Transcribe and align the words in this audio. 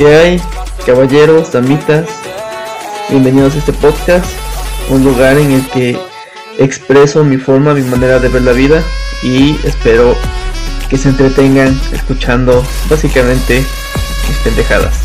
¿Qué 0.00 0.16
hay, 0.16 0.40
caballeros, 0.86 1.52
damitas? 1.52 2.08
Bienvenidos 3.10 3.54
a 3.54 3.58
este 3.58 3.74
podcast, 3.74 4.24
un 4.88 5.04
lugar 5.04 5.36
en 5.36 5.52
el 5.52 5.66
que 5.68 5.98
expreso 6.58 7.22
mi 7.22 7.36
forma, 7.36 7.74
mi 7.74 7.82
manera 7.82 8.18
de 8.18 8.30
ver 8.30 8.40
la 8.40 8.52
vida 8.52 8.82
y 9.22 9.58
espero 9.62 10.16
que 10.88 10.96
se 10.96 11.10
entretengan 11.10 11.78
escuchando 11.92 12.64
básicamente 12.88 13.62
mis 14.26 14.38
pendejadas. 14.38 15.00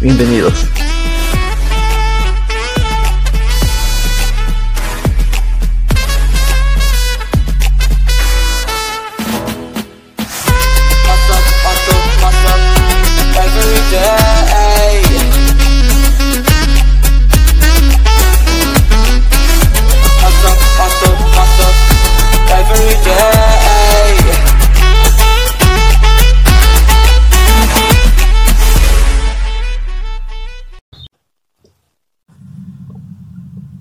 Bienvenidos. 0.00 0.68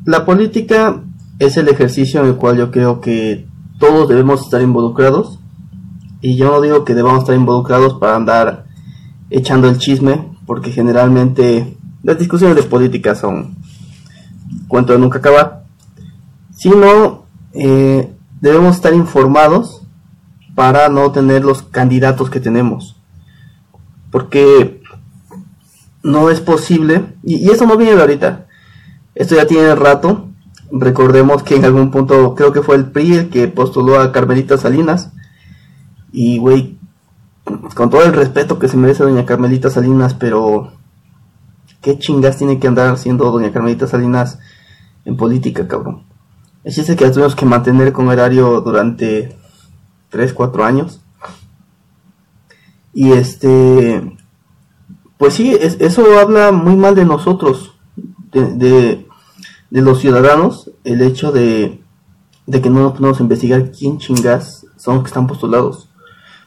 La 0.06 0.26
política 0.26 1.02
es 1.40 1.56
el 1.56 1.70
ejercicio 1.70 2.20
en 2.20 2.28
el 2.28 2.36
cual 2.36 2.58
yo 2.58 2.72
creo 2.72 3.00
que 3.00 3.48
todos 3.80 4.10
debemos 4.10 4.42
estar 4.42 4.62
involucrados. 4.62 5.40
Y 6.20 6.36
yo 6.36 6.52
no 6.52 6.60
digo 6.60 6.84
que 6.84 6.94
debamos 6.94 7.22
estar 7.22 7.36
involucrados 7.36 7.94
para 7.96 8.16
andar 8.16 8.66
echando 9.30 9.70
el 9.70 9.78
chisme, 9.78 10.30
porque 10.46 10.72
generalmente 10.72 11.78
las 12.02 12.20
discusiones 12.20 12.58
de 12.58 12.64
política 12.64 13.16
son 13.16 13.56
cuento 14.68 14.92
de 14.92 15.00
nunca 15.00 15.20
acabar. 15.20 15.64
Sino 16.54 17.26
eh, 17.54 18.14
debemos 18.42 18.76
estar 18.76 18.94
informados 18.94 19.84
para 20.54 20.90
no 20.90 21.12
tener 21.12 21.46
los 21.46 21.64
candidatos 21.64 22.30
que 22.30 22.42
tenemos. 22.42 22.98
Porque 24.12 24.82
no 26.04 26.30
es 26.30 26.42
posible, 26.42 27.16
y, 27.24 27.36
y 27.38 27.50
eso 27.50 27.66
no 27.66 27.78
viene 27.78 27.96
de 27.96 28.02
ahorita, 28.02 28.48
esto 29.16 29.36
ya 29.36 29.46
tiene 29.48 29.76
rato. 29.76 30.28
Recordemos 30.72 31.44
que 31.44 31.56
en 31.56 31.66
algún 31.66 31.92
punto 31.92 32.34
creo 32.36 32.52
que 32.52 32.62
fue 32.64 32.76
el 32.76 32.92
PRI 32.92 33.14
el 33.14 33.30
que 33.30 33.48
postuló 33.48 34.00
a 34.00 34.12
Carmelita 34.12 34.58
Salinas. 34.58 35.12
Y 36.12 36.38
güey, 36.40 36.78
con 37.76 37.90
todo 37.90 38.04
el 38.04 38.14
respeto 38.14 38.58
que 38.60 38.68
se 38.68 38.78
merece 38.78 39.04
doña 39.04 39.26
Carmelita 39.26 39.70
Salinas, 39.70 40.14
pero 40.14 40.72
qué 41.82 41.98
chingas 42.00 42.38
tiene 42.38 42.60
que 42.60 42.68
andar 42.68 42.90
haciendo 42.94 43.30
doña 43.32 43.52
Carmelita 43.52 43.88
Salinas 43.88 44.40
en 45.06 45.18
política, 45.18 45.68
cabrón. 45.68 46.04
El 46.64 46.74
chiste 46.74 46.96
que 46.96 47.06
la 47.06 47.12
tuvimos 47.12 47.36
que 47.36 47.46
mantener 47.46 47.92
con 47.92 48.08
horario 48.08 48.62
durante 48.62 49.36
3, 50.10 50.34
4 50.34 50.64
años. 50.64 51.02
Y 52.94 53.12
este, 53.12 54.16
pues 55.18 55.34
sí, 55.34 55.54
es- 55.60 55.78
eso 55.82 56.20
habla 56.20 56.52
muy 56.52 56.76
mal 56.76 56.96
de 56.96 57.06
nosotros, 57.06 57.73
de, 58.34 59.06
de, 59.70 59.82
los 59.82 60.00
ciudadanos, 60.00 60.72
el 60.84 61.02
hecho 61.02 61.32
de, 61.32 61.82
de 62.46 62.62
que 62.62 62.70
no 62.70 62.82
nos 62.82 62.94
podemos 62.94 63.20
investigar 63.20 63.72
quién 63.72 63.98
chingas 63.98 64.66
son 64.78 64.96
los 64.96 65.04
que 65.04 65.08
están 65.08 65.28
postulados. 65.28 65.90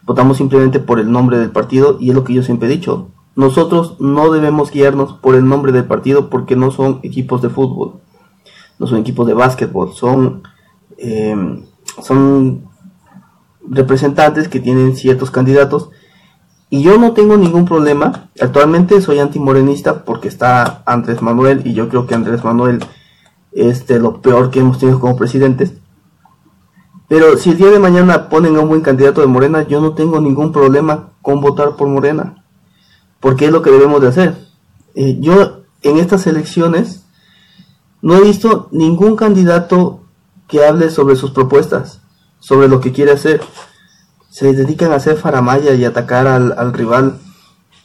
Votamos 0.04 0.36
simplemente 0.36 0.78
por 0.78 1.00
el 1.00 1.10
nombre 1.10 1.38
del 1.38 1.50
partido 1.50 1.96
y 2.00 2.10
es 2.10 2.14
lo 2.14 2.24
que 2.24 2.34
yo 2.34 2.42
siempre 2.42 2.68
he 2.68 2.72
dicho. 2.72 3.08
Nosotros 3.34 3.96
no 4.00 4.30
debemos 4.30 4.70
guiarnos 4.70 5.14
por 5.14 5.34
el 5.34 5.46
nombre 5.46 5.72
del 5.72 5.84
partido 5.84 6.30
porque 6.30 6.56
no 6.56 6.70
son 6.70 7.00
equipos 7.02 7.42
de 7.42 7.50
fútbol, 7.50 8.00
no 8.78 8.86
son 8.86 8.98
equipos 8.98 9.26
de 9.26 9.34
básquetbol, 9.34 9.92
son, 9.92 10.42
eh, 10.96 11.34
son 12.02 12.64
representantes 13.68 14.48
que 14.48 14.60
tienen 14.60 14.96
ciertos 14.96 15.30
candidatos 15.30 15.90
y 16.68 16.82
yo 16.82 16.98
no 16.98 17.12
tengo 17.12 17.36
ningún 17.36 17.64
problema. 17.64 18.30
Actualmente 18.40 19.00
soy 19.00 19.18
antimorenista 19.20 20.04
porque 20.04 20.28
está 20.28 20.82
Andrés 20.84 21.22
Manuel 21.22 21.62
y 21.64 21.74
yo 21.74 21.88
creo 21.88 22.06
que 22.06 22.14
Andrés 22.14 22.42
Manuel 22.44 22.84
es 23.52 23.88
lo 23.88 24.20
peor 24.20 24.50
que 24.50 24.60
hemos 24.60 24.78
tenido 24.78 24.98
como 24.98 25.16
presidentes. 25.16 25.74
Pero 27.08 27.36
si 27.36 27.50
el 27.50 27.56
día 27.56 27.70
de 27.70 27.78
mañana 27.78 28.28
ponen 28.28 28.56
a 28.56 28.60
un 28.60 28.68
buen 28.68 28.80
candidato 28.80 29.20
de 29.20 29.28
Morena, 29.28 29.62
yo 29.62 29.80
no 29.80 29.94
tengo 29.94 30.20
ningún 30.20 30.50
problema 30.50 31.10
con 31.22 31.40
votar 31.40 31.76
por 31.76 31.88
Morena. 31.88 32.44
Porque 33.20 33.46
es 33.46 33.52
lo 33.52 33.62
que 33.62 33.70
debemos 33.70 34.00
de 34.00 34.08
hacer. 34.08 34.36
Eh, 34.94 35.18
yo 35.20 35.62
en 35.82 35.98
estas 35.98 36.26
elecciones 36.26 37.04
no 38.02 38.16
he 38.16 38.22
visto 38.22 38.68
ningún 38.72 39.14
candidato 39.14 40.00
que 40.48 40.64
hable 40.64 40.90
sobre 40.90 41.16
sus 41.16 41.30
propuestas, 41.30 42.00
sobre 42.40 42.68
lo 42.68 42.80
que 42.80 42.92
quiere 42.92 43.12
hacer 43.12 43.40
se 44.36 44.52
dedican 44.52 44.92
a 44.92 44.96
hacer 44.96 45.16
faramaya 45.16 45.72
y 45.72 45.86
atacar 45.86 46.26
al, 46.26 46.54
al 46.58 46.74
rival. 46.74 47.16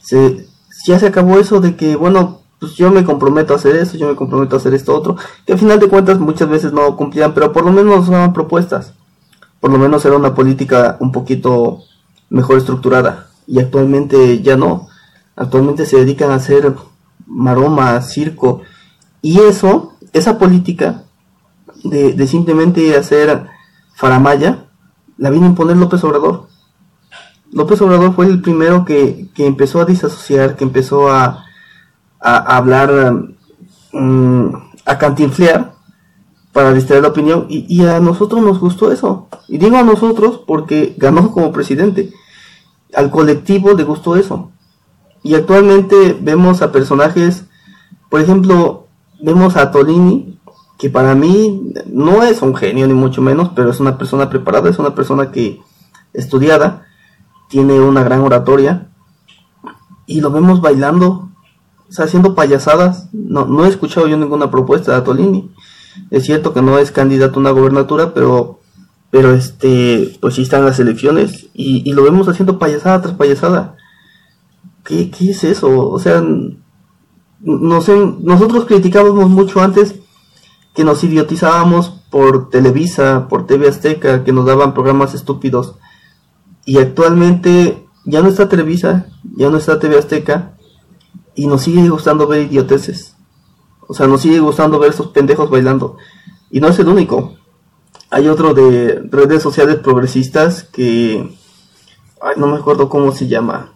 Se, 0.02 0.46
ya 0.84 0.98
se 0.98 1.06
acabó 1.06 1.38
eso 1.38 1.60
de 1.60 1.76
que, 1.76 1.96
bueno, 1.96 2.42
pues 2.60 2.74
yo 2.74 2.90
me 2.90 3.04
comprometo 3.04 3.54
a 3.54 3.56
hacer 3.56 3.74
eso, 3.74 3.96
yo 3.96 4.06
me 4.06 4.16
comprometo 4.16 4.56
a 4.56 4.58
hacer 4.58 4.74
esto 4.74 4.94
otro, 4.94 5.16
que 5.46 5.54
al 5.54 5.58
final 5.58 5.80
de 5.80 5.88
cuentas 5.88 6.18
muchas 6.18 6.50
veces 6.50 6.74
no 6.74 6.94
cumplían, 6.94 7.32
pero 7.32 7.52
por 7.52 7.64
lo 7.64 7.72
menos 7.72 7.96
nos 7.96 8.08
daban 8.08 8.34
propuestas. 8.34 8.92
Por 9.60 9.72
lo 9.72 9.78
menos 9.78 10.04
era 10.04 10.14
una 10.14 10.34
política 10.34 10.98
un 11.00 11.10
poquito 11.10 11.84
mejor 12.28 12.58
estructurada. 12.58 13.28
Y 13.46 13.58
actualmente 13.58 14.42
ya 14.42 14.58
no. 14.58 14.88
Actualmente 15.36 15.86
se 15.86 15.96
dedican 15.96 16.32
a 16.32 16.34
hacer 16.34 16.74
maroma, 17.26 17.98
circo. 18.02 18.60
Y 19.22 19.40
eso, 19.40 19.94
esa 20.12 20.36
política 20.36 21.04
de, 21.82 22.12
de 22.12 22.26
simplemente 22.26 22.94
hacer 22.94 23.46
faramaya, 23.94 24.66
la 25.18 25.30
vino 25.30 25.46
a 25.46 25.50
imponer 25.50 25.76
López 25.76 26.02
Obrador. 26.04 26.48
López 27.52 27.80
Obrador 27.82 28.14
fue 28.14 28.26
el 28.26 28.40
primero 28.40 28.84
que, 28.84 29.28
que 29.34 29.46
empezó 29.46 29.80
a 29.80 29.84
disasociar, 29.84 30.56
que 30.56 30.64
empezó 30.64 31.10
a, 31.10 31.44
a, 32.20 32.56
hablar, 32.56 33.14
mm, 33.92 34.46
a 34.86 34.98
cantinflear 34.98 35.74
para 36.52 36.72
distraer 36.72 37.02
la 37.02 37.08
opinión 37.08 37.46
y, 37.48 37.66
y 37.68 37.86
a 37.86 38.00
nosotros 38.00 38.42
nos 38.42 38.58
gustó 38.58 38.92
eso. 38.92 39.28
Y 39.48 39.58
digo 39.58 39.76
a 39.76 39.82
nosotros 39.82 40.40
porque 40.46 40.94
ganó 40.96 41.30
como 41.32 41.52
presidente. 41.52 42.12
Al 42.94 43.10
colectivo 43.10 43.72
le 43.72 43.84
gustó 43.84 44.16
eso. 44.16 44.50
Y 45.22 45.34
actualmente 45.34 46.18
vemos 46.20 46.62
a 46.62 46.72
personajes, 46.72 47.44
por 48.10 48.20
ejemplo, 48.20 48.86
vemos 49.20 49.56
a 49.56 49.70
Tolini, 49.70 50.31
que 50.78 50.90
para 50.90 51.14
mí 51.14 51.72
no 51.86 52.22
es 52.22 52.42
un 52.42 52.54
genio 52.54 52.86
ni 52.86 52.94
mucho 52.94 53.22
menos, 53.22 53.50
pero 53.54 53.70
es 53.70 53.80
una 53.80 53.98
persona 53.98 54.28
preparada, 54.28 54.68
es 54.68 54.78
una 54.78 54.94
persona 54.94 55.30
que 55.30 55.60
estudiada, 56.12 56.86
tiene 57.48 57.80
una 57.80 58.02
gran 58.02 58.20
oratoria 58.20 58.88
y 60.06 60.20
lo 60.20 60.30
vemos 60.30 60.60
bailando, 60.60 61.30
o 61.88 61.92
sea, 61.92 62.06
haciendo 62.06 62.34
payasadas. 62.34 63.08
No, 63.12 63.46
no 63.46 63.64
he 63.64 63.68
escuchado 63.68 64.08
yo 64.08 64.16
ninguna 64.16 64.50
propuesta 64.50 64.94
de 64.94 65.02
Tolini. 65.02 65.50
Es 66.10 66.24
cierto 66.24 66.52
que 66.52 66.62
no 66.62 66.78
es 66.78 66.90
candidato 66.90 67.36
a 67.36 67.40
una 67.40 67.50
gobernatura, 67.50 68.14
pero 68.14 68.60
pero 69.10 69.34
este 69.34 70.16
pues 70.22 70.34
sí 70.34 70.42
están 70.42 70.64
las 70.64 70.80
elecciones 70.80 71.48
y, 71.52 71.92
lo 71.92 72.02
vemos 72.02 72.28
haciendo 72.28 72.58
payasada 72.58 73.02
tras 73.02 73.14
payasada. 73.14 73.76
¿Qué, 74.84 75.10
qué 75.10 75.30
es 75.30 75.44
eso? 75.44 75.90
O 75.90 75.98
sea, 75.98 76.24
no 77.40 77.80
sé, 77.82 77.94
nosotros 78.20 78.64
criticábamos 78.64 79.28
mucho 79.28 79.60
antes 79.60 79.96
que 80.74 80.84
nos 80.84 81.04
idiotizábamos 81.04 81.90
por 82.10 82.48
Televisa, 82.48 83.26
por 83.28 83.46
TV 83.46 83.68
Azteca, 83.68 84.24
que 84.24 84.32
nos 84.32 84.46
daban 84.46 84.74
programas 84.74 85.14
estúpidos. 85.14 85.74
Y 86.64 86.78
actualmente 86.78 87.86
ya 88.04 88.22
no 88.22 88.28
está 88.28 88.48
Televisa, 88.48 89.06
ya 89.36 89.50
no 89.50 89.58
está 89.58 89.78
TV 89.78 89.98
Azteca, 89.98 90.54
y 91.34 91.46
nos 91.46 91.62
sigue 91.62 91.88
gustando 91.88 92.26
ver 92.26 92.42
idioteces. 92.42 93.16
O 93.86 93.94
sea, 93.94 94.06
nos 94.06 94.22
sigue 94.22 94.40
gustando 94.40 94.78
ver 94.78 94.90
esos 94.90 95.08
pendejos 95.08 95.50
bailando. 95.50 95.96
Y 96.50 96.60
no 96.60 96.68
es 96.68 96.78
el 96.78 96.88
único. 96.88 97.34
Hay 98.10 98.28
otro 98.28 98.54
de 98.54 99.02
redes 99.10 99.42
sociales 99.42 99.76
progresistas 99.76 100.64
que... 100.64 101.36
Ay, 102.20 102.34
no 102.36 102.46
me 102.46 102.56
acuerdo 102.56 102.88
cómo 102.88 103.12
se 103.12 103.26
llama. 103.26 103.72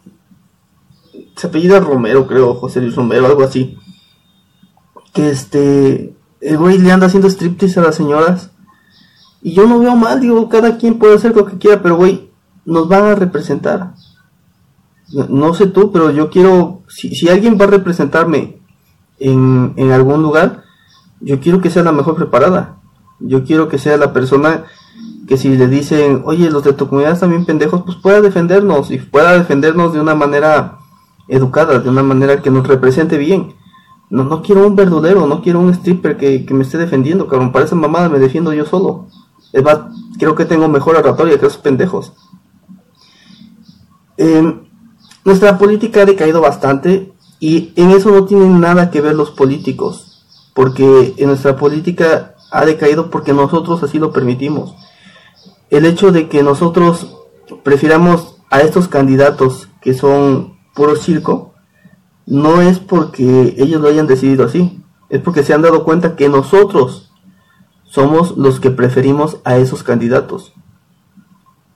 Se 1.37 1.49
apellida 1.49 1.81
Romero, 1.81 2.27
creo, 2.27 2.55
José 2.55 2.81
Luis 2.81 2.95
Romero, 2.95 3.27
algo 3.27 3.43
así. 3.43 3.77
Que 5.13 5.31
este 5.31 6.16
el 6.41 6.59
güey 6.59 6.79
le 6.79 6.93
anda 6.93 7.07
haciendo 7.07 7.29
striptease 7.29 7.81
a 7.81 7.83
las 7.83 7.95
señoras. 7.95 8.51
Y 9.43 9.53
yo 9.55 9.67
no 9.67 9.79
veo 9.79 9.95
mal, 9.97 10.21
digo, 10.21 10.49
cada 10.49 10.77
quien 10.77 10.99
puede 10.99 11.15
hacer 11.15 11.35
lo 11.35 11.47
que 11.47 11.59
quiera, 11.59 11.83
pero 11.83 11.97
güey, 11.97 12.31
nos 12.65 12.89
van 12.89 13.05
a 13.05 13.15
representar. 13.15 13.95
No, 15.29 15.55
sé 15.55 15.67
tú, 15.69 15.93
pero 15.93 16.11
yo 16.11 16.31
quiero, 16.31 16.83
si, 16.89 17.15
si 17.15 17.29
alguien 17.29 17.57
va 17.61 17.65
a 17.65 17.69
representarme 17.69 18.59
en, 19.21 19.73
en 19.77 19.93
algún 19.93 20.23
lugar, 20.23 20.65
yo 21.21 21.41
quiero 21.41 21.61
que 21.61 21.71
sea 21.71 21.85
la 21.85 21.93
mejor 21.93 22.17
preparada. 22.17 22.77
Yo 23.21 23.45
quiero 23.45 23.69
que 23.69 23.79
sea 23.79 23.97
la 23.97 24.13
persona 24.13 24.65
que 25.27 25.37
si 25.37 25.57
le 25.57 25.69
dicen, 25.69 26.23
oye, 26.25 26.51
los 26.51 26.65
de 26.65 26.73
tu 26.73 26.89
comunidad 26.89 27.15
están 27.15 27.31
bien 27.31 27.45
pendejos, 27.45 27.83
pues 27.85 27.97
pueda 27.97 28.21
defendernos 28.21 28.91
y 28.91 28.99
pueda 28.99 29.33
defendernos 29.33 29.93
de 29.93 30.01
una 30.01 30.15
manera 30.15 30.79
educada, 31.29 31.81
de 31.81 31.89
una 31.89 32.03
manera 32.03 32.43
que 32.43 32.51
nos 32.51 32.67
represente 32.67 33.19
bien. 33.19 33.55
No, 34.09 34.25
no 34.25 34.43
quiero 34.43 34.67
un 34.67 34.77
verdulero, 34.77 35.27
no 35.27 35.43
quiero 35.43 35.61
un 35.61 35.71
stripper 35.71 36.17
que, 36.17 36.47
que 36.47 36.55
me 36.55 36.63
esté 36.63 36.79
defendiendo, 36.79 37.27
cabrón. 37.27 37.53
Para 37.53 37.65
esa 37.65 37.75
mamada 37.75 38.09
me 38.09 38.19
defiendo 38.19 38.53
yo 38.53 38.65
solo. 38.65 39.07
Es 39.53 39.63
más, 39.63 39.79
creo 40.19 40.35
que 40.35 40.45
tengo 40.45 40.69
mejor 40.69 40.97
oratoria 40.97 41.39
que 41.39 41.47
esos 41.47 41.59
pendejos. 41.59 42.13
Eh, 44.17 44.61
nuestra 45.25 45.59
política 45.59 46.03
ha 46.03 46.05
decaído 46.07 46.41
bastante 46.41 47.13
y 47.41 47.73
en 47.77 47.91
eso 47.91 48.11
no 48.11 48.25
tienen 48.25 48.61
nada 48.61 48.91
que 48.91 49.01
ver 49.01 49.15
los 49.15 49.31
políticos, 49.31 50.25
porque 50.55 51.15
en 51.17 51.29
nuestra 51.29 51.57
política 51.57 52.35
ha 52.51 52.65
decaído 52.65 53.11
porque 53.11 53.33
nosotros 53.33 53.83
así 53.83 53.99
lo 53.99 54.13
permitimos. 54.13 54.75
El 55.69 55.85
hecho 55.85 56.13
de 56.13 56.29
que 56.29 56.43
nosotros 56.43 57.17
prefiramos 57.63 58.37
a 58.51 58.61
estos 58.61 58.89
candidatos 58.89 59.69
que 59.81 59.95
son 59.95 60.57
puro 60.75 60.97
circo, 60.97 61.55
no 62.27 62.61
es 62.61 62.81
porque 62.81 63.55
ellos 63.57 63.81
lo 63.81 63.89
hayan 63.89 64.07
decidido 64.07 64.45
así, 64.45 64.83
es 65.09 65.21
porque 65.21 65.45
se 65.45 65.55
han 65.55 65.63
dado 65.63 65.85
cuenta 65.85 66.17
que 66.17 66.29
nosotros 66.29 67.13
somos 67.85 68.37
los 68.37 68.61
que 68.61 68.71
preferimos 68.71 69.39
a 69.45 69.57
esos 69.57 69.83
candidatos. 69.83 70.53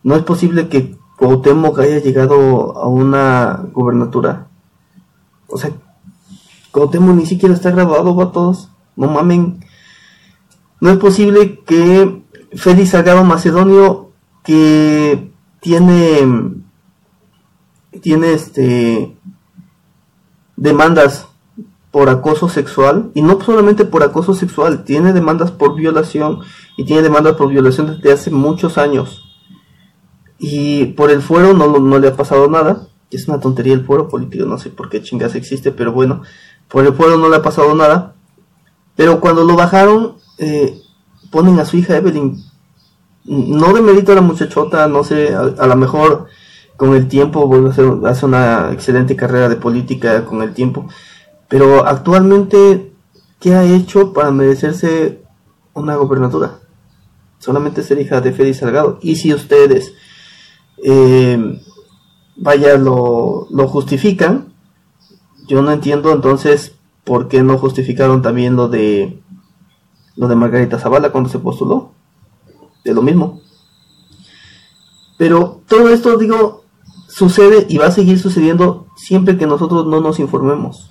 No 0.02 0.17
es 0.17 0.23
posible 0.23 0.69
que 0.69 0.99
Cuauhtémoc 1.17 1.79
haya 1.79 1.99
llegado 1.99 2.76
a 2.76 2.88
una 2.88 3.67
gubernatura. 3.73 4.49
O 5.47 5.56
sea, 5.56 5.70
Cuauhtémoc 6.73 7.14
ni 7.14 7.26
siquiera 7.26 7.55
está 7.55 7.70
graduado, 7.70 8.31
todos 8.31 8.70
No 8.96 9.08
mamen. 9.08 9.64
No 10.81 10.91
es 10.91 10.99
posible 10.99 11.61
que 11.67 12.23
Félix 12.55 12.91
Salgado 12.91 13.23
Macedonio, 13.23 14.11
que 14.43 15.31
tiene, 15.61 16.62
tiene 18.00 18.32
este, 18.32 19.14
demandas 20.61 21.27
por 21.91 22.09
acoso 22.09 22.49
sexual, 22.49 23.11
y 23.15 23.23
no 23.23 23.41
solamente 23.41 23.85
por 23.85 24.05
acoso 24.05 24.35
sexual, 24.35 24.85
tiene 24.85 25.12
demandas 25.12 25.51
por 25.51 25.75
violación 25.75 26.39
y 26.77 26.85
tiene 26.85 27.03
demandas 27.03 27.35
por 27.35 27.49
violación 27.49 27.97
desde 27.97 28.12
hace 28.12 28.31
muchos 28.31 28.79
años. 28.79 29.25
Y 30.39 30.87
por 30.93 31.11
el 31.11 31.21
fuero 31.21 31.53
no, 31.53 31.67
no 31.67 31.99
le 31.99 32.09
ha 32.09 32.17
pasado 32.17 32.49
nada. 32.49 32.87
Es 33.11 33.27
una 33.27 33.41
tontería 33.41 33.75
el 33.75 33.85
fuero 33.85 34.07
político, 34.07 34.47
no 34.47 34.57
sé 34.57 34.71
por 34.71 34.89
qué 34.89 35.03
chingas 35.03 35.35
existe, 35.35 35.73
pero 35.73 35.93
bueno, 35.93 36.23
por 36.69 36.87
el 36.87 36.95
fuero 36.95 37.17
no 37.19 37.29
le 37.29 37.37
ha 37.37 37.43
pasado 37.43 37.75
nada. 37.75 38.15
Pero 38.95 39.19
cuando 39.21 39.45
lo 39.45 39.56
bajaron, 39.56 40.17
eh, 40.39 40.81
ponen 41.31 41.59
a 41.59 41.65
su 41.65 41.77
hija 41.77 41.97
Evelyn. 41.97 42.37
No 43.25 43.73
de 43.73 43.81
mérito 43.83 44.13
a 44.13 44.15
la 44.15 44.21
muchachota, 44.21 44.87
no 44.87 45.03
sé, 45.05 45.35
a, 45.35 45.67
lo 45.67 45.77
mejor 45.77 46.27
con 46.81 46.94
el 46.94 47.09
tiempo 47.09 47.55
hacer 47.69 47.93
hace 48.06 48.25
una 48.25 48.73
excelente 48.73 49.15
carrera 49.15 49.50
de 49.50 49.56
política 49.56 50.25
con 50.25 50.41
el 50.41 50.55
tiempo. 50.55 50.88
Pero 51.47 51.87
actualmente, 51.87 52.94
¿qué 53.38 53.55
ha 53.55 53.65
hecho 53.65 54.15
para 54.15 54.31
merecerse 54.31 55.21
una 55.75 55.97
gobernatura? 55.97 56.61
Solamente 57.38 57.82
ser 57.82 58.00
hija 58.00 58.23
de 58.23 58.32
Félix 58.32 58.61
Salgado. 58.61 58.99
Y 59.03 59.17
si 59.17 59.35
ustedes 59.35 59.93
eh, 60.82 61.61
vaya, 62.37 62.79
lo, 62.79 63.47
lo 63.50 63.69
justifican. 63.69 64.55
Yo 65.49 65.61
no 65.61 65.73
entiendo 65.73 66.15
entonces 66.15 66.77
por 67.05 67.29
qué 67.29 67.43
no 67.43 67.59
justificaron 67.59 68.23
también 68.23 68.56
lo 68.56 68.69
de 68.69 69.21
lo 70.17 70.29
de 70.29 70.35
Margarita 70.35 70.79
Zavala 70.79 71.12
cuando 71.12 71.29
se 71.29 71.41
postuló. 71.41 71.93
De 72.85 72.94
lo 72.94 73.03
mismo. 73.03 73.43
Pero 75.19 75.61
todo 75.69 75.91
esto, 75.91 76.17
digo, 76.17 76.61
sucede 77.20 77.67
y 77.69 77.76
va 77.76 77.88
a 77.88 77.90
seguir 77.90 78.19
sucediendo 78.19 78.87
siempre 78.96 79.37
que 79.37 79.46
nosotros 79.46 79.87
no 79.87 80.00
nos 80.00 80.19
informemos. 80.19 80.90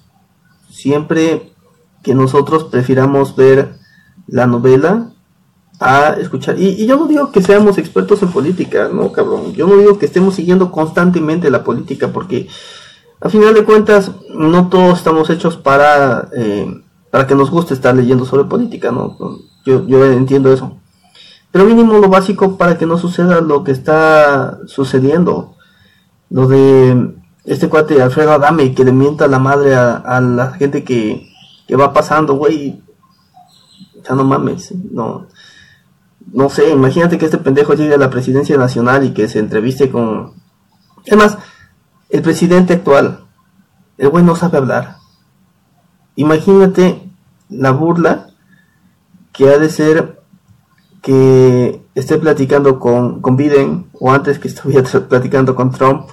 Siempre 0.69 1.51
que 2.03 2.13
nosotros 2.13 2.65
prefiramos 2.65 3.35
ver 3.35 3.79
la 4.27 4.45
novela 4.45 5.09
a 5.79 6.13
escuchar. 6.19 6.59
Y, 6.59 6.85
yo 6.85 6.97
no 6.97 7.07
digo 7.07 7.31
que 7.31 7.41
seamos 7.41 7.79
expertos 7.79 8.21
en 8.21 8.31
política, 8.31 8.89
no, 8.93 9.11
cabrón. 9.11 9.53
Yo 9.53 9.65
no 9.65 9.75
digo 9.77 9.97
que 9.97 10.05
estemos 10.05 10.35
siguiendo 10.35 10.71
constantemente 10.71 11.49
la 11.49 11.63
política, 11.63 12.09
porque 12.09 12.47
a 13.19 13.29
final 13.29 13.55
de 13.55 13.63
cuentas 13.63 14.11
no 14.29 14.69
todos 14.69 14.99
estamos 14.99 15.31
hechos 15.31 15.57
para, 15.57 16.29
eh, 16.37 16.83
para 17.09 17.25
que 17.25 17.33
nos 17.33 17.49
guste 17.49 17.73
estar 17.73 17.95
leyendo 17.95 18.23
sobre 18.23 18.43
política, 18.43 18.91
¿no? 18.91 19.17
Yo, 19.65 19.87
yo 19.87 20.05
entiendo 20.05 20.53
eso. 20.53 20.77
Pero 21.51 21.65
mínimo 21.65 21.97
lo 21.97 22.07
básico 22.07 22.55
para 22.55 22.77
que 22.77 22.85
no 22.85 22.99
suceda 22.99 23.41
lo 23.41 23.63
que 23.63 23.71
está 23.71 24.59
sucediendo. 24.67 25.55
Lo 26.29 26.47
de 26.47 27.15
este 27.45 27.69
cuate 27.69 28.01
Alfredo 28.01 28.33
Adame 28.33 28.73
que 28.73 28.83
le 28.83 28.91
mienta 28.91 29.27
la 29.27 29.39
madre 29.39 29.75
a, 29.75 30.21
la 30.21 30.51
gente 30.51 30.83
que, 30.83 31.29
que 31.67 31.75
va 31.75 31.93
pasando, 31.93 32.35
güey. 32.35 32.81
Ya 34.07 34.15
no 34.15 34.23
mames, 34.23 34.73
no 34.91 35.27
no 36.33 36.49
sé, 36.49 36.69
imagínate 36.69 37.17
que 37.17 37.25
este 37.25 37.37
pendejo 37.37 37.73
llegue 37.73 37.95
a 37.95 37.97
la 37.97 38.09
presidencia 38.09 38.57
nacional 38.57 39.03
y 39.05 39.13
que 39.13 39.27
se 39.27 39.39
entreviste 39.39 39.89
con... 39.89 40.33
Es 41.05 41.17
más, 41.17 41.37
el 42.09 42.21
presidente 42.21 42.73
actual, 42.73 43.25
el 43.97 44.09
güey 44.09 44.23
no 44.23 44.35
sabe 44.35 44.57
hablar. 44.57 44.97
Imagínate 46.15 47.09
la 47.49 47.71
burla 47.71 48.27
que 49.31 49.49
ha 49.49 49.57
de 49.57 49.69
ser 49.69 50.21
que 51.01 51.81
esté 51.95 52.17
platicando 52.17 52.79
con, 52.79 53.21
con 53.21 53.37
Biden 53.37 53.87
o 53.93 54.11
antes 54.11 54.37
que 54.37 54.49
estuviera 54.49 54.83
platicando 55.09 55.55
con 55.55 55.71
Trump 55.71 56.09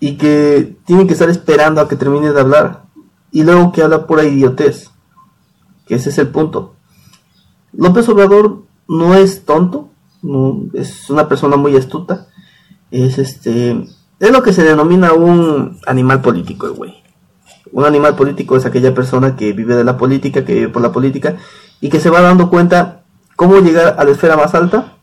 y 0.00 0.16
que 0.16 0.76
tiene 0.86 1.06
que 1.06 1.12
estar 1.12 1.28
esperando 1.28 1.80
a 1.80 1.88
que 1.88 1.96
termine 1.96 2.32
de 2.32 2.40
hablar 2.40 2.84
y 3.30 3.44
luego 3.44 3.70
que 3.70 3.82
habla 3.82 4.06
pura 4.06 4.24
idiotez. 4.24 4.90
Que 5.86 5.96
ese 5.96 6.08
es 6.08 6.18
el 6.18 6.28
punto. 6.28 6.74
López 7.72 8.08
Obrador 8.08 8.62
no 8.88 9.14
es 9.14 9.44
tonto, 9.44 9.90
no, 10.22 10.62
es 10.72 11.08
una 11.10 11.28
persona 11.28 11.56
muy 11.56 11.76
astuta, 11.76 12.26
es 12.90 13.18
este, 13.18 13.86
es 14.18 14.30
lo 14.30 14.42
que 14.42 14.52
se 14.52 14.64
denomina 14.64 15.12
un 15.12 15.78
animal 15.86 16.20
político, 16.20 16.72
güey. 16.74 16.94
Un 17.72 17.84
animal 17.84 18.16
político 18.16 18.56
es 18.56 18.66
aquella 18.66 18.94
persona 18.94 19.36
que 19.36 19.52
vive 19.52 19.76
de 19.76 19.84
la 19.84 19.96
política, 19.96 20.44
que 20.44 20.54
vive 20.54 20.68
por 20.68 20.82
la 20.82 20.90
política 20.90 21.36
y 21.80 21.88
que 21.88 22.00
se 22.00 22.10
va 22.10 22.20
dando 22.20 22.50
cuenta 22.50 23.04
cómo 23.36 23.58
llegar 23.60 23.94
a 23.98 24.04
la 24.04 24.10
esfera 24.10 24.36
más 24.36 24.54
alta 24.54 24.96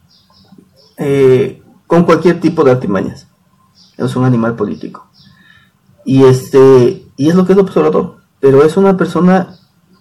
eh, 0.97 1.61
con 1.85 2.03
cualquier 2.03 2.41
tipo 2.41 2.63
de 2.63 2.71
artimañas. 2.71 3.26
Es 3.97 4.15
un 4.15 4.25
animal 4.25 4.55
político. 4.55 5.07
Y 6.05 6.23
este, 6.23 7.05
y 7.17 7.29
es 7.29 7.35
lo 7.35 7.45
que 7.45 7.53
es 7.53 7.59
observador, 7.59 8.17
pero 8.39 8.63
es 8.63 8.77
una 8.77 8.95
persona 8.95 9.57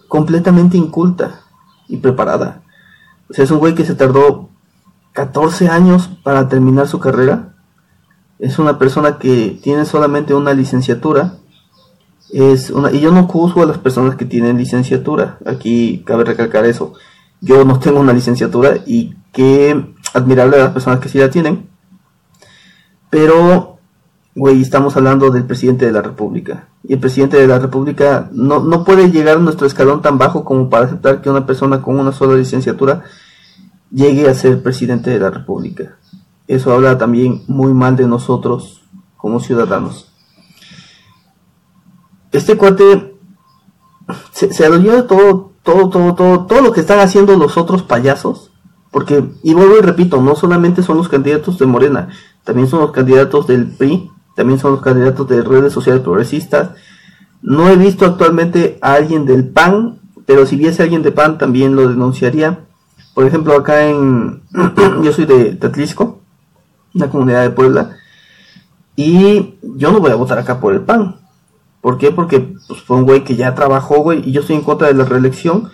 completamente 0.09 0.77
inculta 0.77 1.41
y 1.89 1.97
preparada. 1.97 2.63
O 3.29 3.35
sea, 3.35 3.45
es 3.45 3.51
un 3.51 3.59
güey 3.59 3.75
que 3.75 3.85
se 3.85 3.95
tardó 3.95 4.51
14 5.13 5.69
años 5.69 6.11
para 6.23 6.49
terminar 6.49 6.87
su 6.87 7.01
carrera. 7.01 7.55
Es 8.39 8.59
una 8.59 8.79
persona 8.79 9.19
que 9.19 9.59
tiene 9.63 9.85
solamente 9.85 10.35
una 10.35 10.53
licenciatura. 10.53 11.39
Es 12.31 12.71
una, 12.71 12.93
y 12.93 13.01
yo 13.01 13.11
no 13.13 13.27
juzgo 13.27 13.63
a 13.63 13.67
las 13.67 13.79
personas 13.79 14.17
que 14.17 14.27
tienen 14.27 14.59
licenciatura. 14.59 15.39
Aquí 15.47 16.03
cabe 16.07 16.25
recalcar 16.25 16.67
eso. 16.67 16.93
Yo 17.41 17.65
no 17.65 17.79
tengo 17.79 17.99
una 17.99 18.13
licenciatura 18.13 18.77
y 18.87 19.15
qué 19.33 19.95
admirable 20.13 20.57
a 20.57 20.65
las 20.65 20.73
personas 20.73 21.01
que 21.01 21.09
sí 21.09 21.19
la 21.19 21.31
tienen. 21.31 21.69
Pero, 23.11 23.76
güey, 24.37 24.61
estamos 24.61 24.95
hablando 24.97 25.31
del 25.31 25.47
presidente 25.47 25.87
de 25.87 25.93
la 25.93 26.03
República. 26.03 26.69
Y 26.85 26.93
el 26.93 27.01
presidente 27.01 27.39
de 27.39 27.47
la 27.47 27.59
República 27.59 28.29
no, 28.33 28.61
no 28.61 28.85
puede 28.85 29.11
llegar 29.11 29.39
a 29.39 29.41
nuestro 29.41 29.67
escalón 29.67 30.03
tan 30.03 30.19
bajo 30.19 30.45
como 30.45 30.69
para 30.69 30.85
aceptar 30.85 31.23
que 31.23 31.31
una 31.31 31.47
persona 31.47 31.81
con 31.81 31.99
una 31.99 32.13
sola 32.13 32.37
licenciatura 32.37 33.05
llegue 33.91 34.29
a 34.29 34.35
ser 34.35 34.63
presidente 34.63 35.09
de 35.11 35.19
la 35.19 35.31
República. 35.31 35.97
Eso 36.47 36.73
habla 36.73 36.99
también 36.99 37.43
muy 37.49 37.73
mal 37.73 37.97
de 37.97 38.07
nosotros 38.07 38.83
como 39.17 39.41
ciudadanos. 39.41 40.13
Este 42.31 42.59
cuate 42.59 43.17
se, 44.33 44.53
se 44.53 44.71
de 44.71 45.03
todo, 45.05 45.53
todo, 45.63 45.89
todo, 45.89 46.15
todo, 46.15 46.47
todo 46.47 46.61
lo 46.61 46.73
que 46.73 46.81
están 46.81 47.01
haciendo 47.01 47.35
los 47.37 47.57
otros 47.57 47.83
payasos. 47.83 48.53
Porque, 48.91 49.25
y 49.43 49.55
vuelvo 49.55 49.79
y 49.79 49.81
repito, 49.81 50.21
no 50.21 50.37
solamente 50.37 50.83
son 50.83 50.99
los 50.99 51.09
candidatos 51.09 51.59
de 51.59 51.67
Morena, 51.67 52.09
también 52.45 52.69
son 52.69 52.81
los 52.81 52.93
candidatos 52.93 53.47
del 53.47 53.75
PRI, 53.77 54.11
también 54.37 54.61
son 54.61 54.73
los 54.73 54.83
candidatos 54.83 55.27
de 55.27 55.43
redes 55.43 55.73
sociales 55.73 56.03
progresistas. 56.03 56.71
No 57.43 57.69
he 57.69 57.77
visto 57.77 58.05
actualmente 58.05 58.79
a 58.83 58.93
alguien 58.93 59.25
del 59.25 59.49
PAN, 59.49 59.99
pero 60.27 60.47
si 60.47 60.57
viese 60.57 60.83
a 60.83 60.85
alguien 60.85 61.03
de 61.03 61.11
PAN 61.11 61.39
también 61.39 61.75
lo 61.75 61.89
denunciaría. 61.89 62.61
Por 63.15 63.27
ejemplo, 63.27 63.55
acá 63.55 63.89
en... 63.89 64.43
yo 65.03 65.13
soy 65.13 65.25
de 65.25 65.55
Tatlisco, 65.55 66.21
una 66.95 67.09
comunidad 67.09 67.43
de 67.43 67.51
Puebla, 67.51 67.97
y 68.95 69.55
yo 69.63 69.91
no 69.91 70.01
voy 70.01 70.11
a 70.11 70.17
votar 70.17 70.39
acá 70.39 70.61
por 70.61 70.75
el 70.75 70.83
PAN. 70.83 71.17
¿Por 71.81 71.97
qué? 71.97 72.11
Porque 72.11 72.55
pues, 72.69 72.83
fue 72.83 72.99
un 72.99 73.05
güey 73.05 73.25
que 73.25 73.37
ya 73.37 73.55
trabajó, 73.55 74.03
güey, 74.03 74.29
y 74.29 74.33
yo 74.33 74.43
estoy 74.43 74.57
en 74.57 74.63
contra 74.63 74.89
de 74.89 74.95
la 74.95 75.05
reelección. 75.05 75.71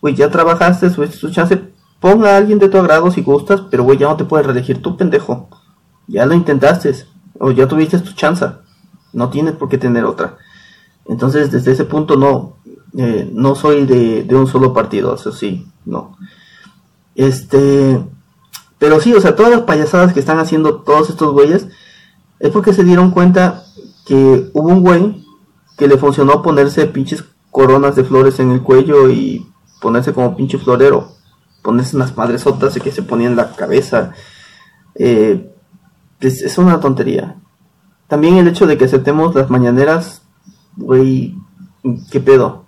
Güey, 0.00 0.14
ya 0.14 0.30
trabajaste, 0.30 0.88
subiste 0.88 1.18
su 1.18 1.30
chance. 1.30 1.60
Ponga 2.00 2.30
a 2.30 2.36
alguien 2.38 2.58
de 2.58 2.70
tu 2.70 2.78
agrado 2.78 3.10
si 3.10 3.20
gustas, 3.20 3.62
pero 3.70 3.84
güey, 3.84 3.98
ya 3.98 4.08
no 4.08 4.16
te 4.16 4.24
puedes 4.24 4.46
reelegir 4.46 4.80
tú, 4.80 4.96
pendejo. 4.96 5.50
Ya 6.06 6.24
lo 6.24 6.34
intentaste 6.34 6.94
o 7.40 7.50
ya 7.50 7.68
tuviste 7.68 7.98
tu 7.98 8.12
chance. 8.12 8.46
no 9.12 9.30
tiene 9.30 9.52
por 9.52 9.68
qué 9.68 9.78
tener 9.78 10.04
otra. 10.04 10.36
Entonces, 11.06 11.50
desde 11.50 11.72
ese 11.72 11.84
punto 11.84 12.16
no, 12.16 12.56
eh, 12.96 13.30
no 13.32 13.54
soy 13.54 13.86
de, 13.86 14.24
de, 14.24 14.34
un 14.34 14.46
solo 14.46 14.72
partido, 14.74 15.14
eso 15.14 15.32
sí, 15.32 15.66
no. 15.84 16.16
Este, 17.14 18.04
pero 18.78 19.00
sí, 19.00 19.14
o 19.14 19.20
sea, 19.20 19.36
todas 19.36 19.52
las 19.52 19.62
payasadas 19.62 20.12
que 20.12 20.20
están 20.20 20.38
haciendo 20.38 20.82
todos 20.82 21.08
estos 21.08 21.32
güeyes 21.32 21.68
es 22.40 22.50
porque 22.50 22.74
se 22.74 22.84
dieron 22.84 23.10
cuenta 23.10 23.62
que 24.04 24.50
hubo 24.52 24.68
un 24.68 24.82
güey 24.82 25.24
que 25.78 25.88
le 25.88 25.98
funcionó 25.98 26.42
ponerse 26.42 26.86
pinches 26.86 27.24
coronas 27.50 27.96
de 27.96 28.04
flores 28.04 28.38
en 28.38 28.50
el 28.50 28.62
cuello 28.62 29.08
y 29.10 29.46
ponerse 29.80 30.12
como 30.12 30.36
pinche 30.36 30.58
florero, 30.58 31.12
ponerse 31.62 31.96
unas 31.96 32.16
madresotas 32.16 32.78
que 32.78 32.92
se 32.92 33.02
ponían 33.02 33.36
la 33.36 33.52
cabeza. 33.52 34.12
Eh, 34.94 35.52
es, 36.20 36.42
es, 36.42 36.58
una 36.58 36.80
tontería. 36.80 37.36
También 38.08 38.36
el 38.36 38.48
hecho 38.48 38.66
de 38.66 38.78
que 38.78 38.84
aceptemos 38.84 39.34
las 39.34 39.50
mañaneras, 39.50 40.22
güey, 40.76 41.34
¿qué 42.10 42.20
pedo? 42.20 42.64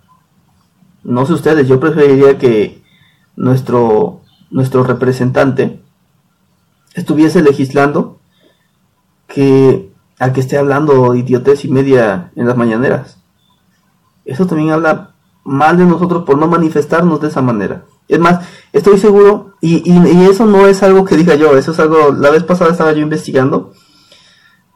No 1.05 1.27
sé 1.27 1.33
ustedes, 1.33 1.69
yo 1.69 1.81
preferiría 1.81 2.39
que 2.39 2.83
nuestro, 3.37 4.21
nuestro 4.51 4.83
representante 4.83 5.81
estuviese 6.95 7.43
legislando 7.43 8.19
que 9.29 9.93
a 10.19 10.33
que 10.33 10.41
esté 10.41 10.59
hablando 10.59 11.15
idiotez 11.15 11.65
y 11.65 11.69
media 11.69 12.33
en 12.35 12.47
las 12.47 12.57
mañaneras. 12.57 13.19
Eso 14.25 14.47
también 14.47 14.71
habla 14.71 15.13
mal 15.45 15.79
de 15.79 15.85
nosotros 15.85 16.25
por 16.25 16.37
no 16.39 16.49
manifestarnos 16.49 17.21
de 17.21 17.29
esa 17.29 17.41
manera. 17.41 17.85
Es 18.09 18.19
más, 18.19 18.47
estoy 18.73 18.99
seguro, 18.99 19.55
y, 19.61 19.91
y, 19.91 20.25
eso 20.25 20.47
no 20.47 20.67
es 20.67 20.83
algo 20.83 21.05
que 21.05 21.17
diga 21.17 21.35
yo, 21.35 21.57
eso 21.57 21.73
es 21.73 21.79
algo, 21.79 22.13
la 22.13 22.31
vez 22.31 22.43
pasada 22.43 22.71
estaba 22.71 22.93
yo 22.93 23.01
investigando, 23.01 23.73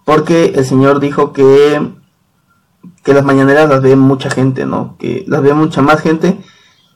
porque 0.04 0.52
el 0.54 0.64
Señor 0.64 1.00
dijo 1.00 1.32
que, 1.32 1.92
que 3.02 3.14
las 3.14 3.24
mañaneras 3.24 3.68
las 3.68 3.80
ve 3.80 3.96
mucha 3.96 4.30
gente, 4.30 4.66
¿no? 4.66 4.96
Que 4.98 5.24
las 5.26 5.42
ve 5.42 5.54
mucha 5.54 5.80
más 5.80 6.00
gente 6.00 6.40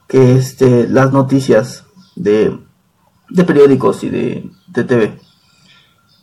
que 0.09 0.37
este, 0.37 0.89
las 0.89 1.13
noticias 1.13 1.85
de, 2.17 2.59
de 3.31 3.45
periódicos 3.45 4.05
y 4.05 4.11
de, 4.11 4.51
de 4.69 4.85
TV. 4.85 5.19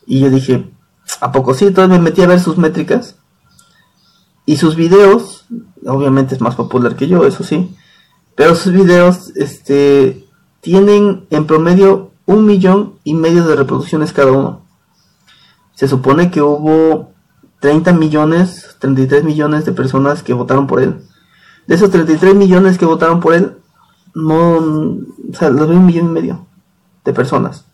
Y 0.05 0.19
yo 0.19 0.29
dije, 0.29 0.71
¿a 1.21 1.31
poco 1.31 1.53
sí? 1.53 1.65
Entonces 1.65 1.97
me 1.97 2.03
metí 2.03 2.21
a 2.21 2.27
ver 2.27 2.39
sus 2.39 2.57
métricas. 2.57 3.17
Y 4.45 4.57
sus 4.57 4.75
videos, 4.75 5.45
obviamente 5.85 6.35
es 6.35 6.41
más 6.41 6.55
popular 6.55 6.95
que 6.95 7.07
yo, 7.07 7.25
eso 7.25 7.43
sí. 7.43 7.73
Pero 8.35 8.55
sus 8.55 8.73
videos, 8.73 9.31
este, 9.35 10.25
tienen 10.61 11.25
en 11.29 11.45
promedio 11.45 12.11
un 12.25 12.45
millón 12.45 12.99
y 13.03 13.13
medio 13.13 13.45
de 13.45 13.55
reproducciones 13.55 14.13
cada 14.13 14.31
uno. 14.31 14.61
Se 15.73 15.87
supone 15.87 16.31
que 16.31 16.41
hubo 16.41 17.11
30 17.59 17.93
millones, 17.93 18.75
33 18.79 19.23
millones 19.23 19.65
de 19.65 19.71
personas 19.71 20.23
que 20.23 20.33
votaron 20.33 20.67
por 20.67 20.81
él. 20.81 21.01
De 21.67 21.75
esos 21.75 21.91
33 21.91 22.35
millones 22.35 22.77
que 22.77 22.85
votaron 22.85 23.19
por 23.19 23.33
él, 23.33 23.57
no, 24.13 24.57
o 24.57 25.33
sea, 25.33 25.49
los 25.49 25.67
ve 25.67 25.75
un 25.75 25.85
millón 25.85 26.07
y 26.07 26.09
medio 26.09 26.47
de 27.03 27.13
personas. 27.13 27.65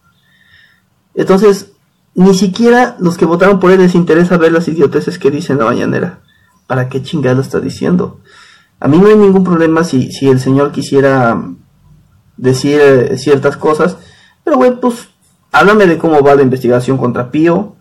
Entonces, 1.14 1.74
ni 2.16 2.34
siquiera 2.34 2.96
los 3.00 3.18
que 3.18 3.26
votaron 3.26 3.60
por 3.60 3.72
él 3.72 3.80
les 3.80 3.96
interesa 3.96 4.38
ver 4.38 4.52
las 4.52 4.68
idioteces 4.68 5.20
que 5.20 5.32
dice 5.32 5.54
en 5.54 5.60
la 5.60 5.66
mañanera. 5.66 6.20
¿Para 6.68 6.90
qué 6.90 7.02
chingada 7.02 7.42
está 7.42 7.60
diciendo? 7.60 8.20
A 8.80 8.88
mí 8.88 8.98
no 8.98 9.08
hay 9.08 9.16
ningún 9.16 9.44
problema 9.44 9.84
si, 9.84 10.12
si 10.12 10.30
el 10.30 10.40
señor 10.40 10.72
quisiera 10.72 11.44
decir 12.38 12.80
eh, 12.80 13.18
ciertas 13.18 13.58
cosas, 13.58 13.98
pero 14.44 14.58
güey, 14.58 14.80
pues 14.80 15.10
háblame 15.52 15.86
de 15.86 15.98
cómo 15.98 16.22
va 16.22 16.36
la 16.36 16.42
investigación 16.42 16.98
contra 16.98 17.32
Pío, 17.32 17.76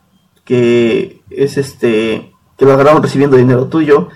que 0.45 1.23
es 1.31 1.57
este, 1.57 2.33
que 2.57 2.65
lo 2.65 2.73
agarraron 2.73 3.03
recibiendo 3.03 3.37
dinero 3.37 3.67
tuyo. 3.67 4.09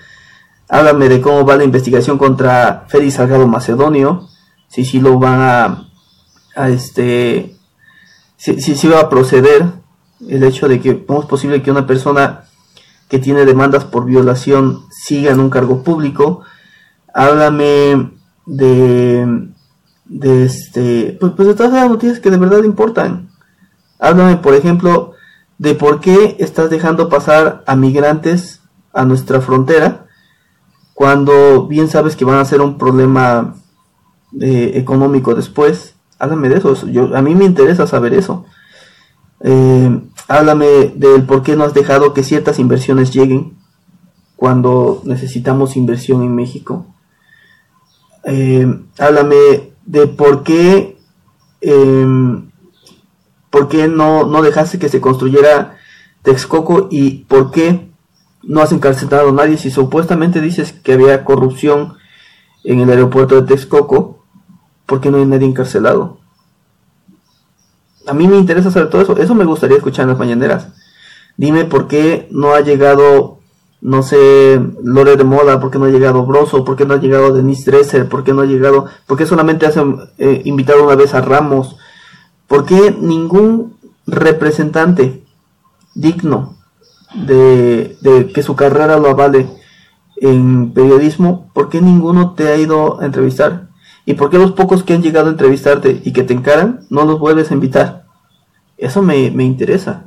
Háblame 0.69 1.09
de 1.09 1.21
cómo 1.21 1.45
va 1.45 1.55
la 1.55 1.63
investigación 1.63 2.17
contra 2.17 2.85
Félix 2.89 3.15
Salgado 3.15 3.47
Macedonio, 3.47 4.27
si 4.67 4.85
si 4.85 4.99
lo 4.99 5.19
van 5.19 5.41
a, 5.41 5.89
a 6.55 6.69
este, 6.69 7.55
si, 8.37 8.59
si, 8.59 8.75
si 8.75 8.87
va 8.87 9.01
a 9.01 9.09
proceder 9.09 9.65
el 10.27 10.43
hecho 10.43 10.67
de 10.67 10.79
que 10.79 11.05
cómo 11.05 11.21
es 11.21 11.27
posible 11.27 11.61
que 11.61 11.71
una 11.71 11.85
persona 11.85 12.45
que 13.07 13.19
tiene 13.19 13.45
demandas 13.45 13.85
por 13.85 14.05
violación 14.05 14.85
siga 14.89 15.31
en 15.31 15.39
un 15.39 15.49
cargo 15.49 15.83
público. 15.83 16.41
Háblame 17.13 18.11
de, 18.45 19.49
este, 20.21 21.17
pues, 21.19 21.33
pues 21.35 21.57
de 21.57 21.89
noticias 21.89 22.19
que 22.19 22.31
de 22.31 22.37
verdad 22.37 22.63
importan. 22.63 23.29
Háblame, 23.99 24.37
por 24.37 24.55
ejemplo, 24.55 25.13
de 25.57 25.75
por 25.75 25.99
qué 26.01 26.35
estás 26.39 26.69
dejando 26.69 27.09
pasar 27.09 27.63
a 27.67 27.75
migrantes 27.75 28.61
a 28.91 29.05
nuestra 29.05 29.41
frontera 29.41 30.07
cuando 30.93 31.67
bien 31.67 31.87
sabes 31.87 32.15
que 32.15 32.25
van 32.25 32.37
a 32.37 32.45
ser 32.45 32.61
un 32.61 32.77
problema 32.77 33.55
eh, 34.39 34.73
económico 34.75 35.35
después. 35.35 35.95
Háblame 36.19 36.49
de 36.49 36.57
eso. 36.57 36.87
Yo, 36.87 37.15
a 37.15 37.21
mí 37.21 37.35
me 37.35 37.45
interesa 37.45 37.87
saber 37.87 38.13
eso. 38.13 38.45
Eh, 39.41 40.01
háblame 40.27 40.93
del 40.95 41.23
por 41.23 41.43
qué 41.43 41.55
no 41.55 41.63
has 41.63 41.73
dejado 41.73 42.13
que 42.13 42.23
ciertas 42.23 42.59
inversiones 42.59 43.13
lleguen 43.13 43.57
cuando 44.35 45.01
necesitamos 45.05 45.75
inversión 45.75 46.21
en 46.21 46.35
México. 46.35 46.85
Eh, 48.25 48.67
háblame 48.99 49.73
de 49.85 50.07
por 50.07 50.43
qué, 50.43 50.97
eh, 51.61 52.41
por 53.49 53.67
qué 53.67 53.87
no, 53.87 54.25
no 54.25 54.41
dejaste 54.41 54.79
que 54.79 54.89
se 54.89 55.01
construyera 55.01 55.77
Texcoco 56.21 56.87
y 56.89 57.25
por 57.25 57.51
qué 57.51 57.89
no 58.43 58.61
has 58.61 58.71
encarcelado 58.71 59.29
a 59.29 59.33
nadie 59.33 59.57
si 59.57 59.71
supuestamente 59.71 60.41
dices 60.41 60.73
que 60.73 60.93
había 60.93 61.25
corrupción 61.25 61.95
en 62.63 62.79
el 62.79 62.89
aeropuerto 62.89 63.39
de 63.39 63.47
Texcoco, 63.47 64.23
¿por 64.85 65.01
qué 65.01 65.11
no 65.11 65.17
hay 65.17 65.25
nadie 65.25 65.47
encarcelado? 65.47 66.19
A 68.05 68.13
mí 68.13 68.27
me 68.27 68.37
interesa 68.37 68.71
saber 68.71 68.89
todo 68.89 69.01
eso. 69.01 69.17
Eso 69.17 69.35
me 69.35 69.45
gustaría 69.45 69.77
escuchar 69.77 70.03
en 70.03 70.09
las 70.09 70.19
mañaneras. 70.19 70.67
Dime 71.37 71.65
por 71.65 71.87
qué 71.87 72.27
no 72.31 72.53
ha 72.53 72.61
llegado, 72.61 73.39
no 73.83 74.01
sé, 74.01 74.61
Lore 74.81 75.17
de 75.17 75.25
Moda, 75.25 75.59
por 75.59 75.69
qué 75.69 75.77
no 75.77 75.85
ha 75.85 75.89
llegado 75.89 76.25
Broso, 76.25 76.63
por 76.63 76.77
qué 76.77 76.85
no 76.85 76.93
ha 76.93 77.01
llegado 77.01 77.33
Denise 77.33 77.69
Dresser, 77.69 78.07
por 78.07 78.23
qué 78.23 78.33
no 78.33 78.41
ha 78.41 78.45
llegado, 78.45 78.85
por 79.05 79.17
qué 79.17 79.25
solamente 79.25 79.65
hacen 79.65 79.97
eh, 80.17 80.41
invitado 80.45 80.85
una 80.85 80.95
vez 80.95 81.13
a 81.13 81.19
Ramos, 81.19 81.75
por 82.47 82.65
qué 82.65 82.95
ningún 82.97 83.75
representante 84.07 85.25
digno 85.95 86.55
de, 87.13 87.97
de 87.99 88.27
que 88.27 88.41
su 88.41 88.55
carrera 88.55 88.97
lo 88.99 89.09
avale 89.09 89.49
en 90.15 90.71
periodismo, 90.71 91.51
por 91.53 91.67
qué 91.67 91.81
ninguno 91.81 92.35
te 92.35 92.47
ha 92.47 92.55
ido 92.55 93.01
a 93.01 93.05
entrevistar. 93.05 93.67
¿Y 94.05 94.13
por 94.13 94.29
qué 94.29 94.37
los 94.37 94.53
pocos 94.53 94.83
que 94.83 94.93
han 94.93 95.01
llegado 95.01 95.27
a 95.27 95.31
entrevistarte 95.31 96.01
y 96.05 96.13
que 96.13 96.23
te 96.23 96.33
encaran 96.33 96.85
no 96.89 97.03
los 97.03 97.19
vuelves 97.19 97.51
a 97.51 97.53
invitar? 97.53 98.05
Eso 98.77 99.01
me, 99.01 99.29
me 99.31 99.43
interesa. 99.43 100.05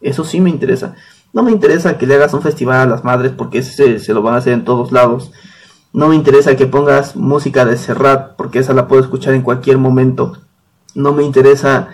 Eso 0.00 0.24
sí 0.24 0.40
me 0.40 0.50
interesa. 0.50 0.94
No 1.36 1.42
me 1.42 1.52
interesa 1.52 1.98
que 1.98 2.06
le 2.06 2.14
hagas 2.14 2.32
un 2.32 2.40
festival 2.40 2.78
a 2.78 2.86
las 2.86 3.04
madres 3.04 3.30
porque 3.36 3.58
ese 3.58 3.98
se, 3.98 4.14
lo 4.14 4.22
van 4.22 4.32
a 4.32 4.38
hacer 4.38 4.54
en 4.54 4.64
todos 4.64 4.90
lados. 4.90 5.32
No 5.92 6.08
me 6.08 6.14
interesa 6.14 6.56
que 6.56 6.66
pongas 6.66 7.14
música 7.14 7.66
de 7.66 7.76
Serrat 7.76 8.36
porque 8.36 8.60
esa 8.60 8.72
la 8.72 8.88
puedo 8.88 9.02
escuchar 9.02 9.34
en 9.34 9.42
cualquier 9.42 9.76
momento. 9.76 10.38
No 10.94 11.12
me 11.12 11.24
interesa 11.24 11.88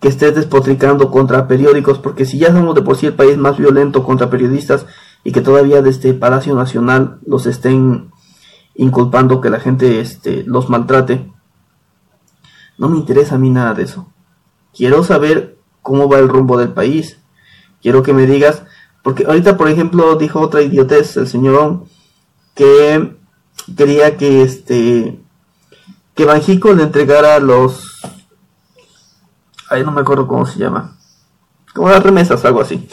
que 0.00 0.08
estés 0.08 0.34
despotricando 0.34 1.10
contra 1.10 1.46
periódicos 1.46 1.98
porque 1.98 2.24
si 2.24 2.38
ya 2.38 2.50
somos 2.50 2.74
de 2.74 2.80
por 2.80 2.96
sí 2.96 3.04
el 3.04 3.12
país 3.12 3.36
más 3.36 3.58
violento 3.58 4.04
contra 4.04 4.30
periodistas 4.30 4.86
y 5.22 5.32
que 5.32 5.42
todavía 5.42 5.82
desde 5.82 6.14
Palacio 6.14 6.54
Nacional 6.54 7.18
los 7.26 7.44
estén 7.44 8.10
inculpando 8.74 9.42
que 9.42 9.50
la 9.50 9.60
gente 9.60 10.00
este, 10.00 10.44
los 10.44 10.70
maltrate. 10.70 11.30
No 12.78 12.88
me 12.88 12.96
interesa 12.96 13.34
a 13.34 13.38
mí 13.38 13.50
nada 13.50 13.74
de 13.74 13.82
eso. 13.82 14.10
Quiero 14.74 15.04
saber 15.04 15.58
cómo 15.82 16.08
va 16.08 16.20
el 16.20 16.30
rumbo 16.30 16.56
del 16.56 16.72
país. 16.72 17.18
Quiero 17.82 18.02
que 18.02 18.14
me 18.14 18.26
digas, 18.26 18.64
porque 19.08 19.24
ahorita 19.24 19.56
por 19.56 19.70
ejemplo 19.70 20.16
dijo 20.16 20.38
otra 20.38 20.60
idiotez 20.60 21.16
el 21.16 21.26
señor 21.26 21.84
que 22.54 23.16
quería 23.74 24.18
que 24.18 24.42
este 24.42 25.18
que 26.14 26.24
Banjico 26.26 26.74
le 26.74 26.82
entregara 26.82 27.38
los 27.38 28.02
ahí 29.70 29.82
no 29.82 29.92
me 29.92 30.02
acuerdo 30.02 30.28
cómo 30.28 30.44
se 30.44 30.58
llama 30.58 30.98
como 31.72 31.88
las 31.88 32.02
remesas 32.02 32.44
algo 32.44 32.60
así 32.60 32.86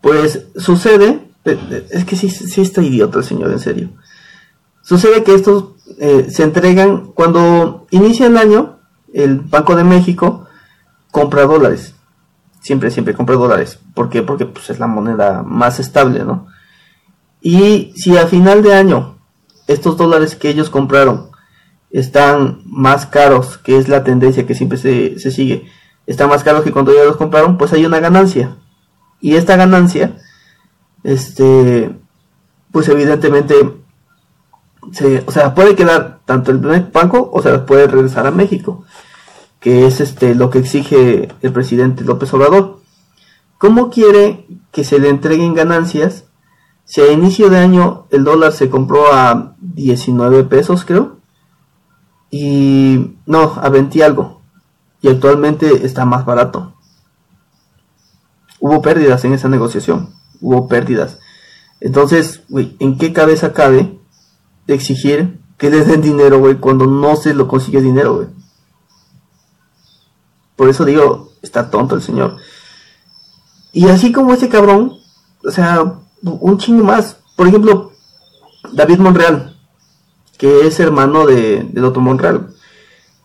pues 0.00 0.46
sucede 0.56 1.30
es 1.44 2.04
que 2.04 2.16
sí, 2.16 2.26
está 2.60 2.82
idiota 2.82 3.18
el 3.18 3.24
señor 3.24 3.52
en 3.52 3.60
serio 3.60 3.90
Sucede 4.82 5.22
que 5.22 5.36
estos 5.36 5.66
eh, 6.00 6.26
se 6.30 6.42
entregan 6.42 7.12
cuando 7.12 7.86
inicia 7.90 8.26
el 8.26 8.36
año, 8.36 8.80
el 9.12 9.38
Banco 9.38 9.76
de 9.76 9.84
México 9.84 10.48
compra 11.12 11.44
dólares. 11.44 11.94
Siempre, 12.60 12.90
siempre 12.90 13.14
compra 13.14 13.36
dólares. 13.36 13.78
¿Por 13.94 14.10
qué? 14.10 14.22
Porque 14.22 14.46
pues, 14.46 14.70
es 14.70 14.78
la 14.78 14.86
moneda 14.86 15.42
más 15.42 15.80
estable, 15.80 16.24
¿no? 16.24 16.46
Y 17.40 17.92
si 17.96 18.16
a 18.16 18.26
final 18.26 18.62
de 18.62 18.74
año 18.74 19.18
estos 19.66 19.96
dólares 19.96 20.36
que 20.36 20.50
ellos 20.50 20.68
compraron 20.68 21.30
están 21.90 22.62
más 22.66 23.06
caros, 23.06 23.58
que 23.58 23.78
es 23.78 23.88
la 23.88 24.04
tendencia 24.04 24.46
que 24.46 24.54
siempre 24.54 24.78
se, 24.78 25.18
se 25.18 25.30
sigue, 25.30 25.66
están 26.06 26.28
más 26.28 26.44
caros 26.44 26.62
que 26.62 26.72
cuando 26.72 26.92
ellos 26.92 27.06
los 27.06 27.16
compraron, 27.16 27.56
pues 27.56 27.72
hay 27.72 27.86
una 27.86 28.00
ganancia. 28.00 28.56
Y 29.20 29.36
esta 29.36 29.56
ganancia 29.56 30.16
este, 31.02 31.90
pues 32.72 32.88
evidentemente, 32.88 33.54
se, 34.92 35.22
o 35.26 35.30
sea, 35.30 35.54
puede 35.54 35.74
quedar 35.74 36.20
tanto 36.24 36.50
el 36.50 36.58
banco 36.58 37.30
o 37.32 37.42
se 37.42 37.50
las 37.50 37.62
puede 37.62 37.86
regresar 37.86 38.26
a 38.26 38.30
México, 38.30 38.84
que 39.60 39.86
es 39.86 40.00
este 40.00 40.34
lo 40.34 40.50
que 40.50 40.58
exige 40.58 41.28
el 41.42 41.52
presidente 41.52 42.04
López 42.04 42.32
Obrador. 42.34 42.80
¿Cómo 43.58 43.90
quiere 43.90 44.46
que 44.72 44.84
se 44.84 44.98
le 44.98 45.10
entreguen 45.10 45.54
ganancias 45.54 46.24
si 46.86 47.02
a 47.02 47.12
inicio 47.12 47.50
de 47.50 47.58
año 47.58 48.06
el 48.10 48.24
dólar 48.24 48.52
se 48.52 48.70
compró 48.70 49.12
a 49.12 49.54
19 49.60 50.44
pesos, 50.44 50.84
creo? 50.84 51.18
Y 52.30 53.16
no, 53.26 53.54
a 53.60 53.68
20 53.68 54.02
algo. 54.02 54.40
Y 55.02 55.08
actualmente 55.08 55.84
está 55.84 56.04
más 56.04 56.24
barato. 56.24 56.74
Hubo 58.60 58.82
pérdidas 58.82 59.24
en 59.24 59.34
esa 59.34 59.48
negociación. 59.48 60.10
Hubo 60.40 60.68
pérdidas. 60.68 61.18
Entonces, 61.80 62.42
¿en 62.78 62.98
qué 62.98 63.12
cabeza 63.12 63.52
cabe 63.52 63.98
exigir 64.66 65.40
que 65.58 65.70
les 65.70 65.86
den 65.86 66.02
dinero, 66.02 66.38
güey, 66.38 66.56
cuando 66.56 66.86
no 66.86 67.16
se 67.16 67.34
lo 67.34 67.48
consigue 67.48 67.80
dinero, 67.80 68.14
güey? 68.16 68.39
Por 70.60 70.68
eso 70.68 70.84
digo, 70.84 71.32
está 71.40 71.70
tonto 71.70 71.94
el 71.94 72.02
señor. 72.02 72.36
Y 73.72 73.88
así 73.88 74.12
como 74.12 74.34
ese 74.34 74.50
cabrón, 74.50 74.92
o 75.42 75.50
sea, 75.50 75.94
un 76.22 76.58
chingo 76.58 76.84
más. 76.84 77.16
Por 77.34 77.48
ejemplo, 77.48 77.92
David 78.70 78.98
Monreal, 78.98 79.56
que 80.36 80.66
es 80.66 80.78
hermano 80.78 81.24
de, 81.24 81.66
otro 81.82 82.02
Monreal. 82.02 82.50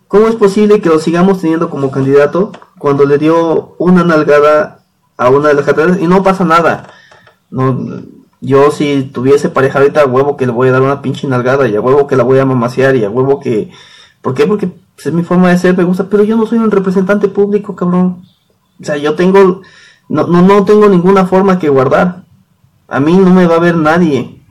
¿Cómo 0.07 0.29
es 0.29 0.35
posible 0.35 0.79
que 0.79 0.87
lo 0.87 0.97
sigamos 0.97 1.41
teniendo 1.41 1.69
como 1.69 1.91
candidato 1.91 2.53
cuando 2.79 3.03
le 3.03 3.17
dio 3.17 3.75
una 3.79 4.05
nalgada 4.05 4.85
a 5.17 5.29
una 5.29 5.49
de 5.49 5.55
las 5.55 5.65
catedrales 5.65 6.01
y 6.01 6.07
no 6.07 6.23
pasa 6.23 6.45
nada? 6.45 6.87
No, 7.49 8.01
yo 8.39 8.71
si 8.71 9.03
tuviese 9.03 9.49
pareja 9.49 9.79
ahorita, 9.79 10.03
a 10.03 10.05
huevo 10.05 10.37
que 10.37 10.45
le 10.45 10.53
voy 10.53 10.69
a 10.69 10.71
dar 10.71 10.83
una 10.83 11.01
pinche 11.01 11.27
nalgada 11.27 11.67
y 11.67 11.75
a 11.75 11.81
huevo 11.81 12.07
que 12.07 12.15
la 12.15 12.23
voy 12.23 12.39
a 12.39 12.45
mamasear 12.45 12.95
y 12.95 13.03
a 13.03 13.09
huevo 13.09 13.41
que... 13.41 13.71
¿Por 14.21 14.33
qué? 14.33 14.47
Porque 14.47 14.84
pues, 14.95 15.07
es 15.07 15.13
mi 15.13 15.23
forma 15.23 15.49
de 15.49 15.57
ser, 15.57 15.77
me 15.77 15.83
gusta, 15.83 16.09
pero 16.09 16.23
yo 16.23 16.37
no 16.37 16.45
soy 16.45 16.59
un 16.59 16.71
representante 16.71 17.27
público, 17.27 17.75
cabrón. 17.75 18.23
O 18.81 18.83
sea, 18.83 18.97
yo 18.97 19.15
tengo... 19.15 19.61
No, 20.07 20.27
no, 20.27 20.41
no 20.41 20.63
tengo 20.65 20.87
ninguna 20.87 21.25
forma 21.25 21.57
que 21.57 21.69
guardar. 21.69 22.25
A 22.87 22.99
mí 22.99 23.17
no 23.17 23.31
me 23.31 23.47
va 23.47 23.55
a 23.55 23.59
ver 23.59 23.75
nadie. 23.75 24.41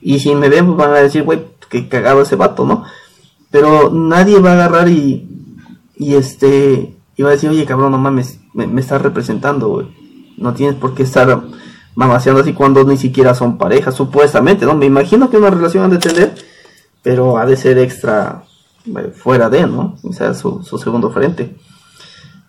Y 0.00 0.20
si 0.20 0.34
me 0.34 0.48
ven, 0.48 0.66
pues 0.66 0.78
van 0.78 0.90
a 0.90 1.00
decir, 1.00 1.24
güey, 1.24 1.42
que 1.68 1.88
cagado 1.88 2.22
ese 2.22 2.36
vato, 2.36 2.64
¿no? 2.64 2.84
Pero 3.50 3.90
nadie 3.90 4.38
va 4.38 4.50
a 4.50 4.54
agarrar 4.54 4.88
y, 4.88 5.28
y 5.96 6.14
este, 6.14 6.94
y 7.16 7.22
va 7.22 7.30
a 7.30 7.32
decir, 7.32 7.50
oye, 7.50 7.64
cabrón, 7.64 7.92
no 7.92 7.98
mames, 7.98 8.38
me, 8.52 8.66
me 8.66 8.80
estás 8.80 9.02
representando, 9.02 9.68
güey. 9.68 9.88
No 10.36 10.54
tienes 10.54 10.76
por 10.76 10.94
qué 10.94 11.02
estar 11.02 11.42
mamaseando 11.94 12.42
así 12.42 12.52
cuando 12.52 12.84
ni 12.84 12.96
siquiera 12.96 13.34
son 13.34 13.58
parejas, 13.58 13.94
supuestamente, 13.94 14.66
¿no? 14.66 14.74
Me 14.74 14.86
imagino 14.86 15.30
que 15.30 15.36
una 15.36 15.50
relación 15.50 15.84
han 15.84 15.90
de 15.90 15.98
tener, 15.98 16.34
pero 17.02 17.38
ha 17.38 17.46
de 17.46 17.56
ser 17.56 17.78
extra 17.78 18.44
fuera 19.14 19.48
de, 19.48 19.66
¿no? 19.66 19.96
O 20.02 20.12
sea, 20.12 20.34
su, 20.34 20.62
su 20.62 20.78
segundo 20.78 21.10
frente. 21.10 21.56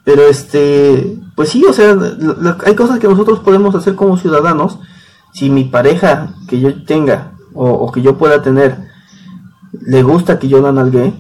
Pero 0.04 0.24
este, 0.28 1.18
pues 1.36 1.50
sí, 1.50 1.64
o 1.68 1.74
sea, 1.74 1.96
la- 1.96 2.58
hay 2.66 2.76
cosas 2.76 3.00
que 3.00 3.08
nosotros 3.08 3.40
podemos 3.40 3.74
hacer 3.76 3.96
como 3.96 4.18
ciudadanos. 4.18 4.80
Si 5.34 5.50
mi 5.50 5.64
pareja 5.66 6.34
que 6.48 6.60
yo 6.60 6.84
tenga 6.86 7.32
o, 7.54 7.70
o 7.70 7.92
que 7.92 8.02
yo 8.02 8.18
pueda 8.18 8.42
tener 8.42 8.86
le 9.82 10.04
gusta 10.04 10.40
que 10.40 10.48
yo 10.48 10.62
la 10.62 10.72
nalgue, 10.72 11.14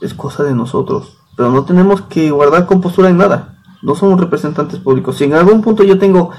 es 0.00 0.14
cosa 0.14 0.42
de 0.44 0.54
nosotros. 0.54 1.18
Pero 1.36 1.50
no 1.50 1.64
tenemos 1.64 2.00
que 2.02 2.30
guardar 2.30 2.66
compostura 2.66 3.10
en 3.10 3.18
nada. 3.18 3.58
No 3.82 3.94
somos 3.94 4.18
representantes 4.20 4.80
públicos. 4.80 5.16
Si 5.16 5.24
en 5.24 5.34
algún 5.34 5.60
punto 5.62 5.84
yo 5.84 5.98
tengo 5.98 6.30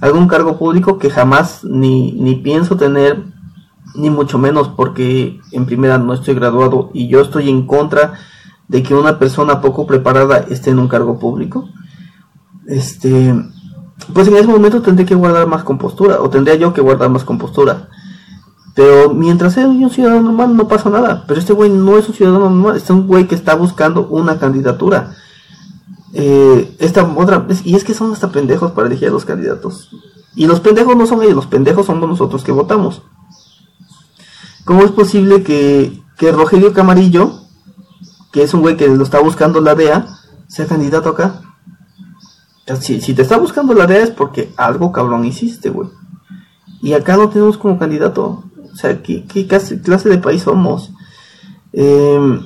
algún 0.00 0.26
cargo 0.28 0.58
público 0.58 0.98
que 0.98 1.10
jamás 1.10 1.64
ni, 1.64 2.12
ni 2.12 2.36
pienso 2.36 2.76
tener, 2.76 3.22
ni 3.98 4.10
mucho 4.10 4.38
menos 4.38 4.68
porque 4.68 5.40
en 5.52 5.66
primera 5.66 5.98
no 5.98 6.14
estoy 6.14 6.34
graduado 6.34 6.90
y 6.94 7.08
yo 7.08 7.20
estoy 7.20 7.50
en 7.50 7.66
contra 7.66 8.14
de 8.68 8.82
que 8.82 8.94
una 8.94 9.18
persona 9.18 9.60
poco 9.60 9.86
preparada 9.86 10.38
esté 10.48 10.70
en 10.70 10.78
un 10.78 10.88
cargo 10.88 11.18
público, 11.18 11.68
este, 12.66 13.34
pues 14.14 14.28
en 14.28 14.36
ese 14.36 14.46
momento 14.46 14.82
tendré 14.82 15.04
que 15.04 15.14
guardar 15.14 15.46
más 15.46 15.64
compostura 15.64 16.20
o 16.20 16.30
tendría 16.30 16.54
yo 16.54 16.72
que 16.72 16.80
guardar 16.80 17.10
más 17.10 17.24
compostura. 17.24 17.88
Pero 18.74 19.12
mientras 19.12 19.54
sea 19.54 19.66
un 19.66 19.90
ciudadano 19.90 20.22
normal 20.22 20.56
no 20.56 20.68
pasa 20.68 20.88
nada. 20.88 21.24
Pero 21.26 21.40
este 21.40 21.52
güey 21.52 21.68
no 21.68 21.98
es 21.98 22.08
un 22.08 22.14
ciudadano 22.14 22.48
normal, 22.48 22.76
es 22.76 22.88
un 22.90 23.08
güey 23.08 23.26
que 23.26 23.34
está 23.34 23.56
buscando 23.56 24.06
una 24.06 24.38
candidatura. 24.38 25.16
Eh, 26.12 26.76
esta 26.78 27.02
otra, 27.02 27.46
y 27.64 27.74
es 27.74 27.82
que 27.82 27.94
son 27.94 28.12
hasta 28.12 28.30
pendejos 28.30 28.70
para 28.72 28.86
elegir 28.86 29.08
a 29.08 29.10
los 29.10 29.24
candidatos. 29.24 29.90
Y 30.36 30.46
los 30.46 30.60
pendejos 30.60 30.94
no 30.94 31.06
son 31.06 31.22
ellos, 31.22 31.34
los 31.34 31.46
pendejos 31.46 31.86
somos 31.86 32.08
nosotros 32.08 32.44
que 32.44 32.52
votamos. 32.52 33.02
¿Cómo 34.68 34.82
es 34.82 34.90
posible 34.90 35.42
que, 35.42 35.98
que 36.18 36.30
Rogelio 36.30 36.74
Camarillo, 36.74 37.32
que 38.30 38.42
es 38.42 38.52
un 38.52 38.60
güey 38.60 38.76
que 38.76 38.86
lo 38.86 39.02
está 39.02 39.18
buscando 39.18 39.62
la 39.62 39.74
DEA, 39.74 40.06
sea 40.46 40.66
candidato 40.66 41.08
acá? 41.08 41.40
Si, 42.78 43.00
si 43.00 43.14
te 43.14 43.22
está 43.22 43.38
buscando 43.38 43.72
la 43.72 43.86
DEA 43.86 44.02
es 44.02 44.10
porque 44.10 44.52
algo 44.58 44.92
cabrón 44.92 45.24
hiciste, 45.24 45.70
güey. 45.70 45.88
Y 46.82 46.92
acá 46.92 47.16
no 47.16 47.30
tenemos 47.30 47.56
como 47.56 47.78
candidato. 47.78 48.44
O 48.70 48.76
sea, 48.76 49.02
¿qué, 49.02 49.24
qué 49.24 49.46
clase, 49.46 49.78
de 50.10 50.18
país 50.18 50.42
somos? 50.42 50.92
Eh, 51.72 52.38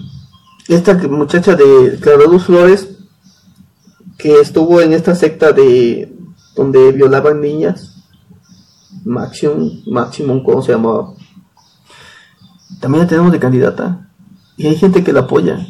esta 0.69 0.95
muchacha 0.95 1.57
de 1.57 1.99
Clara 2.01 2.27
Luz 2.27 2.45
Flores, 2.45 2.89
que 4.17 4.39
estuvo 4.39 4.81
en 4.81 4.93
esta 4.93 5.17
secta 5.17 5.51
de 5.51 6.17
donde 6.55 6.93
violaban 6.93 7.41
niñas, 7.41 7.97
Maximum, 9.05 9.83
Maximum, 9.89 10.45
¿cómo 10.45 10.63
se 10.63 10.71
llamaba? 10.71 11.15
También 12.83 13.05
la 13.05 13.09
tenemos 13.09 13.31
de 13.31 13.39
candidata. 13.39 14.09
Y 14.57 14.67
hay 14.67 14.75
gente 14.75 15.05
que 15.05 15.13
la 15.13 15.21
apoya. 15.21 15.65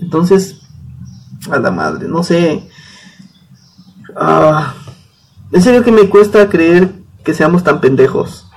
Entonces, 0.00 0.60
a 1.48 1.60
la 1.60 1.70
madre, 1.70 2.08
no 2.08 2.24
sé. 2.24 2.68
Ah, 4.16 4.74
en 5.52 5.62
serio 5.62 5.84
que 5.84 5.92
me 5.92 6.08
cuesta 6.08 6.48
creer 6.48 6.92
que 7.22 7.34
seamos 7.34 7.62
tan 7.62 7.80
pendejos. 7.80 8.48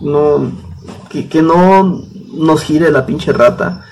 No, 0.00 0.50
que, 1.10 1.28
que 1.28 1.42
no 1.42 2.02
nos 2.32 2.62
gire 2.62 2.90
la 2.90 3.04
pinche 3.04 3.34
rata. 3.34 3.84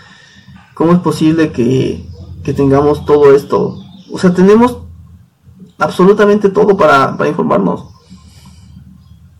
¿Cómo 0.72 0.92
es 0.92 1.00
posible 1.00 1.52
que, 1.52 2.08
que 2.42 2.54
tengamos 2.54 3.04
todo 3.04 3.34
esto? 3.34 3.78
O 4.10 4.18
sea, 4.18 4.32
tenemos 4.32 4.78
absolutamente 5.76 6.48
todo 6.48 6.78
para, 6.78 7.14
para 7.18 7.28
informarnos. 7.28 7.93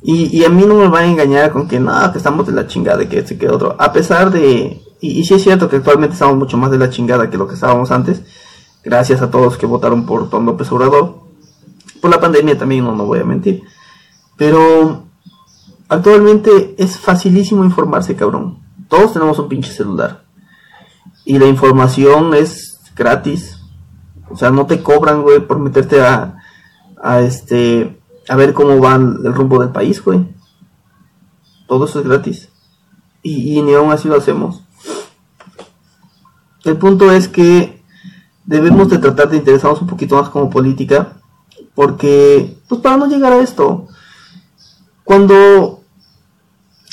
Y, 0.06 0.38
y 0.38 0.44
a 0.44 0.50
mí 0.50 0.64
no 0.66 0.74
me 0.74 0.88
va 0.88 0.98
a 0.98 1.06
engañar 1.06 1.50
con 1.50 1.66
que 1.66 1.80
no, 1.80 2.12
que 2.12 2.18
estamos 2.18 2.46
de 2.46 2.52
la 2.52 2.66
chingada, 2.66 2.98
de 2.98 3.08
que 3.08 3.20
este 3.20 3.38
que 3.38 3.48
otro. 3.48 3.74
A 3.78 3.90
pesar 3.90 4.30
de, 4.30 4.82
y, 5.00 5.20
y 5.20 5.24
sí 5.24 5.32
es 5.32 5.42
cierto 5.42 5.70
que 5.70 5.76
actualmente 5.76 6.12
estamos 6.12 6.36
mucho 6.36 6.58
más 6.58 6.70
de 6.70 6.76
la 6.76 6.90
chingada 6.90 7.30
que 7.30 7.38
lo 7.38 7.48
que 7.48 7.54
estábamos 7.54 7.90
antes. 7.90 8.22
Gracias 8.84 9.22
a 9.22 9.30
todos 9.30 9.56
que 9.56 9.64
votaron 9.64 10.04
por 10.04 10.28
Don 10.28 10.44
López 10.44 10.70
Obrador. 10.72 11.20
Por 12.02 12.10
la 12.10 12.20
pandemia 12.20 12.58
también, 12.58 12.84
no, 12.84 12.94
no 12.94 13.06
voy 13.06 13.20
a 13.20 13.24
mentir. 13.24 13.62
Pero 14.36 15.04
actualmente 15.88 16.74
es 16.76 16.98
facilísimo 16.98 17.64
informarse, 17.64 18.14
cabrón. 18.14 18.58
Todos 18.90 19.14
tenemos 19.14 19.38
un 19.38 19.48
pinche 19.48 19.72
celular. 19.72 20.24
Y 21.24 21.38
la 21.38 21.46
información 21.46 22.34
es 22.34 22.78
gratis. 22.94 23.58
O 24.28 24.36
sea, 24.36 24.50
no 24.50 24.66
te 24.66 24.82
cobran, 24.82 25.22
güey, 25.22 25.40
por 25.40 25.58
meterte 25.58 26.02
a, 26.02 26.36
a 27.02 27.20
este, 27.22 27.98
a 28.28 28.36
ver 28.36 28.52
cómo 28.52 28.80
va 28.80 28.94
el 28.94 29.34
rumbo 29.34 29.60
del 29.60 29.70
país, 29.70 30.02
güey. 30.02 30.26
Todo 31.66 31.84
eso 31.86 32.00
es 32.00 32.06
gratis. 32.06 32.48
Y, 33.22 33.62
ni 33.62 33.74
aún 33.74 33.90
así 33.90 34.08
lo 34.08 34.16
hacemos. 34.16 34.62
El 36.64 36.76
punto 36.76 37.10
es 37.10 37.28
que 37.28 37.82
debemos 38.44 38.90
de 38.90 38.98
tratar 38.98 39.30
de 39.30 39.38
interesarnos 39.38 39.80
un 39.80 39.88
poquito 39.88 40.16
más 40.16 40.28
como 40.28 40.50
política. 40.50 41.14
Porque, 41.74 42.58
pues 42.68 42.80
para 42.80 42.96
no 42.96 43.06
llegar 43.06 43.32
a 43.32 43.40
esto. 43.40 43.88
Cuando, 45.02 45.80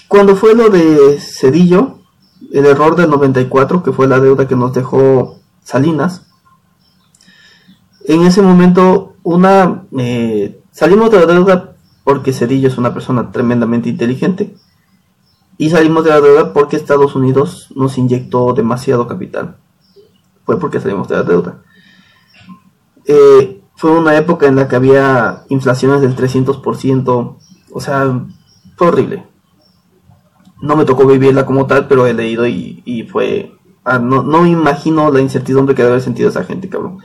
cuando 0.07 0.35
fue 0.35 0.55
lo 0.55 0.69
de 0.69 1.19
Cedillo, 1.19 1.99
el 2.51 2.65
error 2.65 2.95
del 2.95 3.09
94, 3.09 3.83
que 3.83 3.91
fue 3.91 4.07
la 4.07 4.19
deuda 4.19 4.47
que 4.47 4.55
nos 4.55 4.73
dejó 4.73 5.39
Salinas, 5.63 6.23
en 8.05 8.23
ese 8.23 8.41
momento 8.41 9.15
una 9.23 9.83
eh, 9.97 10.60
salimos 10.71 11.11
de 11.11 11.19
la 11.19 11.25
deuda 11.25 11.75
porque 12.03 12.33
Cedillo 12.33 12.67
es 12.67 12.77
una 12.77 12.93
persona 12.93 13.31
tremendamente 13.31 13.89
inteligente. 13.89 14.55
Y 15.57 15.69
salimos 15.69 16.03
de 16.03 16.09
la 16.09 16.21
deuda 16.21 16.53
porque 16.53 16.75
Estados 16.75 17.15
Unidos 17.15 17.71
nos 17.75 17.97
inyectó 17.97 18.53
demasiado 18.53 19.07
capital. 19.07 19.57
Fue 20.45 20.59
porque 20.59 20.79
salimos 20.79 21.07
de 21.07 21.15
la 21.15 21.23
deuda. 21.23 21.61
Eh, 23.05 23.61
fue 23.75 23.91
una 23.91 24.15
época 24.15 24.47
en 24.47 24.55
la 24.55 24.67
que 24.67 24.75
había 24.75 25.43
inflaciones 25.49 26.01
del 26.01 26.15
300% 26.15 27.37
o 27.71 27.81
sea 27.81 28.25
fue 28.75 28.87
horrible. 28.87 29.25
No 30.61 30.75
me 30.75 30.85
tocó 30.85 31.05
vivirla 31.05 31.45
como 31.45 31.65
tal 31.65 31.87
pero 31.87 32.05
he 32.05 32.13
leído 32.13 32.45
y, 32.45 33.07
fue 33.11 33.53
ah, 33.83 33.99
no, 33.99 34.23
no 34.23 34.43
me 34.43 34.49
imagino 34.49 35.11
la 35.11 35.21
incertidumbre 35.21 35.73
que 35.73 35.81
debe 35.81 35.93
haber 35.93 36.03
sentido 36.03 36.29
esa 36.29 36.43
gente 36.43 36.69
cabrón 36.69 36.99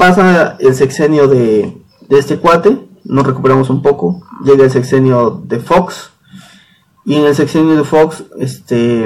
pasa 0.00 0.56
el 0.60 0.74
sexenio 0.74 1.28
de, 1.28 1.76
este 2.08 2.38
cuate 2.38 2.88
nos 3.04 3.26
recuperamos 3.26 3.68
un 3.68 3.82
poco, 3.82 4.22
llega 4.42 4.64
el 4.64 4.70
sexenio 4.70 5.42
de 5.44 5.60
Fox, 5.60 6.12
y 7.04 7.16
en 7.16 7.26
el 7.26 7.34
sexenio 7.34 7.76
de 7.76 7.84
Fox, 7.84 8.24
este, 8.38 9.04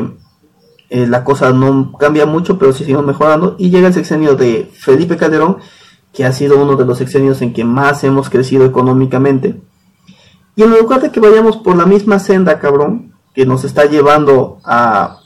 eh, 0.91 1.07
la 1.09 1.25
cosa 1.25 1.53
no 1.53 1.95
cambia 1.99 2.27
mucho, 2.27 2.61
pero 2.61 2.73
sí 2.73 2.85
seguimos 2.85 3.05
mejorando, 3.05 3.57
y 3.59 3.71
llega 3.71 3.89
el 3.89 3.95
sexenio 3.95 4.37
de 4.37 4.71
Felipe 4.73 5.17
Calderón, 5.17 5.59
que 6.13 6.25
ha 6.25 6.33
sido 6.33 6.63
uno 6.63 6.77
de 6.77 6.85
los 6.85 6.99
sexenios 6.99 7.43
en 7.43 7.53
que 7.53 7.65
más 7.65 8.05
hemos 8.05 8.31
crecido 8.31 8.65
económicamente. 8.65 9.61
Y 10.55 10.63
en 10.63 10.71
lugar 10.71 11.03
de 11.03 11.11
que 11.11 11.19
vayamos 11.19 11.57
por 11.57 11.75
la 11.77 11.87
misma 11.87 12.21
senda, 12.21 12.61
cabrón, 12.61 13.15
que 13.35 13.47
nos 13.47 13.65
está 13.65 13.87
llevando 13.87 14.59
a, 14.65 15.24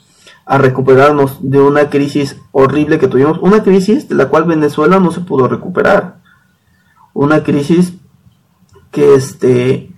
a 0.49 0.57
recuperarnos 0.57 1.37
de 1.47 1.61
una 1.61 1.91
crisis 1.91 2.41
horrible 2.51 2.97
que 2.97 3.07
tuvimos, 3.07 3.37
una 3.37 3.61
crisis 3.61 4.09
de 4.09 4.15
la 4.15 4.29
cual 4.29 4.45
Venezuela 4.45 4.99
no 4.99 5.11
se 5.11 5.21
pudo 5.21 5.47
recuperar, 5.47 6.21
una 7.13 7.43
crisis 7.43 7.93
que 8.89 9.13
este 9.13 9.93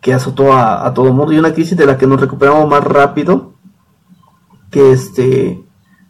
que 0.00 0.14
azotó 0.14 0.54
a, 0.54 0.90
todo 0.94 1.08
el 1.08 1.12
mundo 1.12 1.34
y 1.34 1.38
una 1.38 1.52
crisis 1.52 1.76
de 1.76 1.84
la 1.84 1.98
que 1.98 2.06
nos 2.06 2.18
recuperamos 2.18 2.66
más 2.66 2.82
rápido 2.82 3.52
que 4.70 4.92
este 4.92 5.62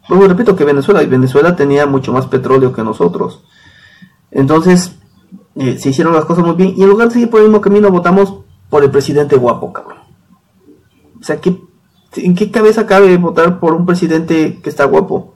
luego 0.07 0.29
repito 0.29 0.55
que 0.55 0.63
Venezuela 0.63 1.03
y 1.03 1.07
Venezuela 1.07 1.57
tenía 1.57 1.85
mucho 1.85 2.13
más 2.13 2.27
petróleo 2.27 2.71
que 2.71 2.83
nosotros. 2.83 3.43
Entonces 4.31 4.97
eh, 5.55 5.77
se 5.77 5.89
hicieron 5.89 6.13
las 6.13 6.23
cosas 6.23 6.45
muy 6.45 6.55
bien 6.55 6.75
y 6.77 6.83
en 6.83 6.89
lugar 6.89 7.09
de 7.09 7.15
seguir 7.15 7.29
por 7.29 7.41
el 7.41 7.47
mismo 7.47 7.59
camino 7.59 7.91
votamos 7.91 8.35
por 8.69 8.85
el 8.85 8.89
presidente 8.89 9.35
guapo 9.35 9.73
cabrón. 9.73 9.97
O 11.19 11.23
sea 11.25 11.41
¿qué, 11.41 11.61
en 12.15 12.35
qué 12.35 12.51
cabeza 12.51 12.85
cabe 12.85 13.15
votar 13.17 13.59
por 13.59 13.73
un 13.73 13.85
presidente 13.85 14.59
que 14.61 14.69
está 14.69 14.85
guapo 14.85 15.33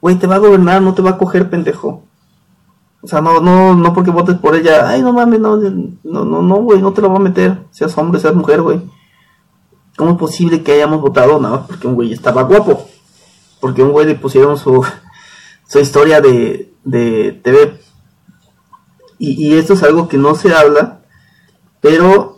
güey 0.00 0.16
te 0.16 0.26
va 0.26 0.36
a 0.36 0.38
gobernar 0.38 0.82
no 0.82 0.94
te 0.94 1.02
va 1.02 1.10
a 1.10 1.18
coger 1.18 1.50
pendejo 1.50 2.04
o 3.02 3.08
sea, 3.08 3.20
no, 3.20 3.40
no, 3.40 3.74
no 3.74 3.92
porque 3.92 4.12
votes 4.12 4.36
por 4.36 4.54
ella, 4.54 4.88
ay, 4.88 5.02
no 5.02 5.12
mames, 5.12 5.40
no, 5.40 5.56
no, 5.56 6.24
no, 6.24 6.40
no, 6.40 6.56
güey, 6.62 6.80
no 6.80 6.92
te 6.92 7.02
lo 7.02 7.10
va 7.10 7.16
a 7.16 7.20
meter, 7.22 7.58
seas 7.72 7.98
hombre, 7.98 8.20
seas 8.20 8.34
mujer, 8.34 8.62
güey. 8.62 8.80
¿Cómo 9.96 10.12
es 10.12 10.16
posible 10.18 10.62
que 10.62 10.72
hayamos 10.72 11.00
votado 11.00 11.40
nada 11.40 11.56
más 11.56 11.66
porque 11.66 11.88
un 11.88 11.96
güey 11.96 12.12
estaba 12.12 12.42
guapo? 12.44 12.88
Porque 13.60 13.82
un 13.82 13.90
güey 13.90 14.06
le 14.06 14.14
pusieron 14.14 14.56
su, 14.56 14.86
su 15.68 15.80
historia 15.80 16.20
de, 16.20 16.72
de 16.84 17.40
TV. 17.42 17.80
Y, 19.18 19.48
y 19.48 19.54
esto 19.58 19.72
es 19.74 19.82
algo 19.82 20.06
que 20.08 20.16
no 20.16 20.36
se 20.36 20.54
habla, 20.54 21.00
pero 21.80 22.31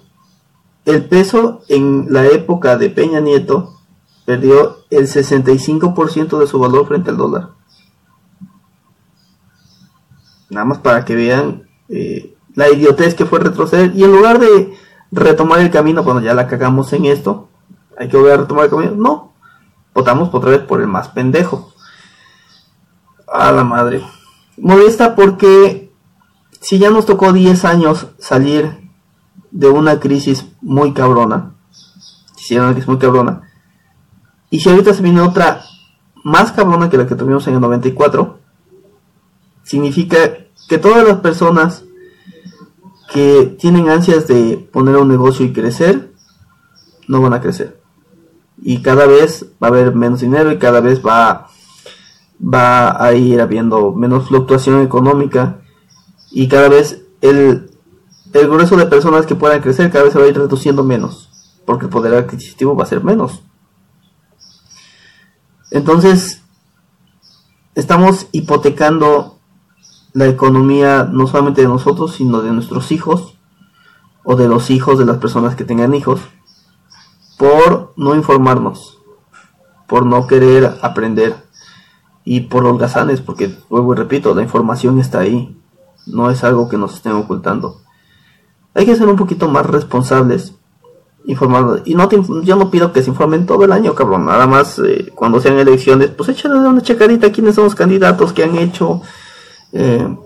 el 0.85 1.09
peso 1.09 1.63
en 1.69 2.07
la 2.11 2.27
época 2.27 2.77
de 2.77 2.91
Peña 2.91 3.21
Nieto 3.21 3.81
perdió 4.25 4.79
el 4.91 5.07
65% 5.07 6.39
de 6.39 6.47
su 6.47 6.59
valor 6.59 6.87
frente 6.87 7.11
al 7.11 7.17
dólar. 7.17 7.51
Nada 10.51 10.67
más 10.67 10.79
para 10.79 11.05
que 11.05 11.15
vean 11.15 11.69
eh, 11.89 12.37
la 12.55 12.69
idiotez 12.71 13.15
que 13.15 13.27
fue 13.27 13.41
retroceder. 13.41 13.93
Y 13.95 14.05
en 14.05 14.13
lugar 14.13 14.39
de 14.39 14.75
retomar 15.11 15.61
el 15.61 15.71
camino 15.71 16.05
cuando 16.05 16.23
ya 16.23 16.35
la 16.35 16.47
cagamos 16.47 16.93
en 16.93 17.07
esto, 17.07 17.49
hay 17.99 18.09
que 18.09 18.17
volver 18.17 18.35
a 18.35 18.43
retomar 18.43 18.65
el 18.65 18.71
camino. 18.71 18.93
No, 18.97 19.33
votamos 19.95 20.29
otra 20.33 20.51
vez 20.51 20.61
por 20.61 20.81
el 20.81 20.87
más 20.87 21.09
pendejo. 21.09 21.73
A 23.27 23.53
la 23.53 23.65
madre. 23.65 24.03
Molesta 24.57 25.17
porque 25.17 25.93
si 26.61 26.79
ya 26.79 26.91
nos 26.91 27.07
tocó 27.07 27.33
10 27.33 27.65
años 27.65 28.09
salir 28.19 28.84
de 29.55 29.71
una 29.71 30.01
crisis 30.01 30.47
muy 30.61 30.93
cabrona, 30.93 31.55
era 32.51 32.65
una 32.65 32.73
crisis 32.73 32.89
muy 32.89 32.99
cabrona, 32.99 33.49
y 34.51 34.61
si 34.61 34.69
ahorita 34.69 34.93
se 34.93 35.03
viene 35.03 35.21
otra 35.21 35.63
más 36.25 36.53
cabrona 36.53 36.91
que 36.91 36.99
la 36.99 37.07
que 37.07 37.15
tuvimos 37.15 37.47
en 37.47 37.55
el 37.55 37.61
94, 37.61 38.39
significa 39.63 40.17
que 40.69 40.79
todas 40.79 41.07
las 41.07 41.19
personas 41.21 41.85
que 43.13 43.57
tienen 43.61 43.89
ansias 43.89 44.27
de 44.27 44.69
poner 44.73 44.97
un 44.97 45.09
negocio 45.09 45.47
y 45.47 45.53
crecer, 45.53 46.13
no 47.07 47.21
van 47.21 47.35
a 47.35 47.41
crecer. 47.41 47.81
Y 48.61 48.83
cada 48.83 49.07
vez 49.07 49.47
va 49.63 49.69
a 49.69 49.71
haber 49.71 49.95
menos 49.95 50.21
dinero 50.21 50.51
y 50.51 50.59
cada 50.59 50.81
vez 50.81 51.01
va, 51.05 51.49
va 52.43 53.05
a 53.05 53.15
ir 53.15 53.41
habiendo 53.41 53.93
menos 53.93 54.29
fluctuación 54.29 54.83
económica. 54.83 55.61
Y 56.31 56.49
cada 56.49 56.69
vez 56.69 57.05
el, 57.21 57.71
el 58.35 58.49
grueso 58.49 58.77
de 58.77 58.87
personas 58.87 59.27
que 59.27 59.37
puedan 59.37 59.63
crecer 59.63 59.91
cada 59.91 60.05
vez 60.05 60.13
se 60.13 60.19
va 60.19 60.25
a 60.25 60.29
ir 60.29 60.37
reduciendo 60.37 60.83
menos, 60.83 61.31
porque 61.65 61.87
el 61.87 61.91
poder 61.91 62.15
adquisitivo 62.15 62.75
va 62.75 62.83
a 62.83 62.89
ser 62.89 63.03
menos. 63.03 63.43
Entonces, 65.71 66.43
estamos 67.77 68.27
hipotecando 68.33 69.39
la 70.13 70.27
economía 70.27 71.09
no 71.11 71.29
solamente 71.29 71.63
de 71.63 71.69
nosotros, 71.69 72.15
sino 72.15 72.43
de 72.43 72.51
nuestros 72.51 72.91
hijos 72.91 73.39
o 74.25 74.35
de 74.35 74.49
los 74.49 74.71
hijos 74.71 74.99
de 74.99 75.07
las 75.07 75.19
personas 75.19 75.55
que 75.55 75.65
tengan 75.65 75.95
hijos, 75.95 76.21
por 77.39 77.93
no 77.97 78.17
informarnos, 78.17 78.99
por 79.87 80.07
no 80.07 80.27
querer 80.27 80.77
aprender 80.83 81.37
y 82.25 82.41
por 82.41 82.65
holgazanes, 82.67 83.21
porque 83.21 83.57
vuelvo 83.69 83.93
y 83.95 83.97
repito, 83.97 84.35
la 84.35 84.43
información 84.43 84.99
está 84.99 85.21
ahí, 85.21 85.57
no 86.07 86.31
es 86.31 86.43
algo 86.43 86.69
que 86.69 86.79
nos 86.79 86.95
estén 86.95 87.13
ocultando. 87.13 87.84
Hay 88.75 88.87
que 88.87 88.97
ser 88.97 89.09
un 89.09 89.17
poquito 89.17 89.49
más 89.49 89.67
responsables, 89.67 90.55
informados. 91.27 91.83
Y 91.85 91.95
no 91.95 92.09
te, 92.09 92.21
yo 92.43 92.57
no 92.57 92.71
pido 92.71 92.93
que 92.93 93.03
se 93.03 93.11
informen 93.11 93.47
todo 93.47 93.65
el 93.65 93.73
año, 93.73 93.95
cabrón. 93.95 94.27
Nada 94.27 94.47
más 94.47 94.79
eh, 94.79 95.13
cuando 95.15 95.41
sean 95.41 95.59
elecciones, 95.59 96.11
pues 96.11 96.29
échale 96.29 96.57
una 96.57 96.83
checadita 96.83 97.33
quiénes 97.33 97.55
son 97.55 97.65
los 97.65 97.75
candidatos 97.75 98.33
que 98.33 98.45
han 98.45 98.57
hecho, 98.57 99.03
eh, 99.73 100.17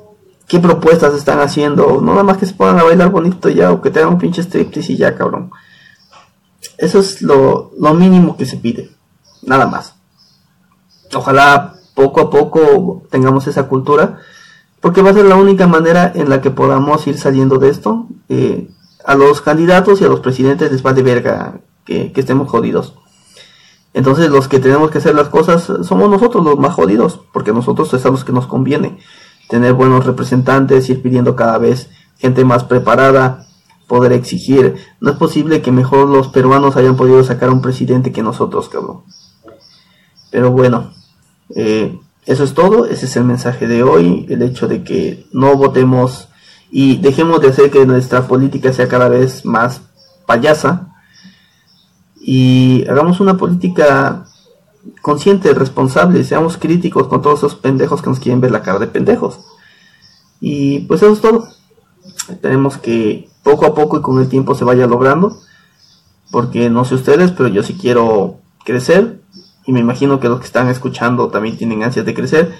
qué 0.46 0.58
propuestas 0.60 1.14
están 1.14 1.40
haciendo, 1.40 2.00
nada 2.00 2.22
más 2.22 2.38
que 2.38 2.46
se 2.46 2.54
pongan 2.54 2.78
a 2.80 2.84
bailar 2.84 3.10
bonito 3.10 3.48
ya 3.48 3.70
o 3.70 3.82
que 3.82 3.90
te 3.90 4.00
hagan 4.00 4.14
un 4.14 4.18
pinche 4.18 4.42
striptease 4.42 4.94
y 4.94 4.96
ya, 4.96 5.14
cabrón. 5.14 5.50
Eso 6.78 7.00
es 7.00 7.22
lo 7.22 7.70
mínimo 7.94 8.36
que 8.36 8.46
se 8.46 8.56
pide, 8.56 8.90
nada 9.42 9.66
más. 9.66 9.94
Ojalá 11.14 11.74
poco 11.94 12.20
a 12.20 12.30
poco 12.30 13.02
tengamos 13.10 13.46
esa 13.46 13.66
cultura, 13.66 14.20
porque 14.80 15.02
va 15.02 15.10
a 15.10 15.14
ser 15.14 15.24
la 15.24 15.36
única 15.36 15.66
manera 15.66 16.12
en 16.14 16.28
la 16.28 16.40
que 16.40 16.50
podamos 16.50 17.06
ir 17.06 17.18
saliendo 17.18 17.58
de 17.58 17.68
esto. 17.70 18.06
Eh, 18.28 18.68
a 19.04 19.14
los 19.14 19.40
candidatos 19.40 20.00
y 20.00 20.04
a 20.04 20.08
los 20.08 20.20
presidentes 20.20 20.70
les 20.70 20.82
vale 20.82 21.02
verga 21.02 21.60
que, 21.84 22.12
que 22.12 22.20
estemos 22.20 22.50
jodidos. 22.50 22.94
Entonces 23.94 24.30
los 24.30 24.48
que 24.48 24.60
tenemos 24.60 24.90
que 24.90 24.98
hacer 24.98 25.14
las 25.14 25.28
cosas 25.28 25.62
somos 25.82 26.10
nosotros 26.10 26.44
los 26.44 26.58
más 26.58 26.74
jodidos, 26.74 27.20
porque 27.32 27.52
nosotros 27.52 27.92
es 27.94 28.04
a 28.04 28.10
los 28.10 28.24
que 28.24 28.32
nos 28.32 28.46
conviene 28.46 28.98
tener 29.48 29.72
buenos 29.72 30.06
representantes, 30.06 30.88
ir 30.90 31.02
pidiendo 31.02 31.34
cada 31.34 31.58
vez 31.58 31.90
gente 32.18 32.44
más 32.44 32.64
preparada, 32.64 33.46
poder 33.86 34.12
exigir. 34.12 34.76
No 35.00 35.10
es 35.10 35.16
posible 35.16 35.62
que 35.62 35.72
mejor 35.72 36.08
los 36.08 36.28
peruanos 36.28 36.76
hayan 36.76 36.96
podido 36.96 37.24
sacar 37.24 37.50
un 37.50 37.62
presidente 37.62 38.12
que 38.12 38.22
nosotros, 38.22 38.68
cabrón. 38.68 39.02
Pero 40.30 40.52
bueno, 40.52 40.92
eh, 41.56 41.98
eso 42.28 42.44
es 42.44 42.52
todo, 42.52 42.84
ese 42.84 43.06
es 43.06 43.16
el 43.16 43.24
mensaje 43.24 43.66
de 43.66 43.82
hoy, 43.82 44.26
el 44.28 44.42
hecho 44.42 44.68
de 44.68 44.84
que 44.84 45.26
no 45.32 45.56
votemos 45.56 46.28
y 46.70 46.98
dejemos 46.98 47.40
de 47.40 47.48
hacer 47.48 47.70
que 47.70 47.86
nuestra 47.86 48.28
política 48.28 48.70
sea 48.74 48.86
cada 48.86 49.08
vez 49.08 49.46
más 49.46 49.80
payasa 50.26 50.94
y 52.20 52.86
hagamos 52.86 53.20
una 53.20 53.38
política 53.38 54.26
consciente, 55.00 55.54
responsable, 55.54 56.22
seamos 56.22 56.58
críticos 56.58 57.08
con 57.08 57.22
todos 57.22 57.38
esos 57.38 57.54
pendejos 57.54 58.02
que 58.02 58.10
nos 58.10 58.20
quieren 58.20 58.42
ver 58.42 58.50
la 58.50 58.60
cara 58.60 58.78
de 58.78 58.88
pendejos. 58.88 59.40
Y 60.38 60.80
pues 60.80 61.02
eso 61.02 61.14
es 61.14 61.22
todo. 61.22 61.48
Esperemos 62.28 62.76
que 62.76 63.30
poco 63.42 63.64
a 63.64 63.74
poco 63.74 63.96
y 63.96 64.02
con 64.02 64.20
el 64.20 64.28
tiempo 64.28 64.54
se 64.54 64.64
vaya 64.64 64.86
logrando. 64.86 65.40
Porque 66.30 66.68
no 66.68 66.84
sé 66.84 66.96
ustedes, 66.96 67.32
pero 67.32 67.48
yo 67.48 67.62
sí 67.62 67.78
quiero 67.80 68.40
crecer. 68.64 69.17
Y 69.68 69.72
me 69.72 69.80
imagino 69.80 70.18
que 70.18 70.30
los 70.30 70.40
que 70.40 70.46
están 70.46 70.68
escuchando 70.68 71.28
también 71.28 71.58
tienen 71.58 71.82
ansias 71.82 72.06
de 72.06 72.14
crecer. 72.14 72.54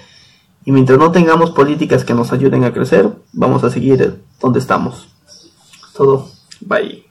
Y 0.63 0.71
mientras 0.71 0.99
no 0.99 1.11
tengamos 1.11 1.49
políticas 1.49 2.03
que 2.03 2.13
nos 2.13 2.31
ayuden 2.31 2.65
a 2.65 2.71
crecer, 2.71 3.09
vamos 3.33 3.63
a 3.63 3.71
seguir 3.71 4.21
donde 4.39 4.59
estamos. 4.59 5.07
Todo. 5.95 6.29
Bye. 6.61 7.08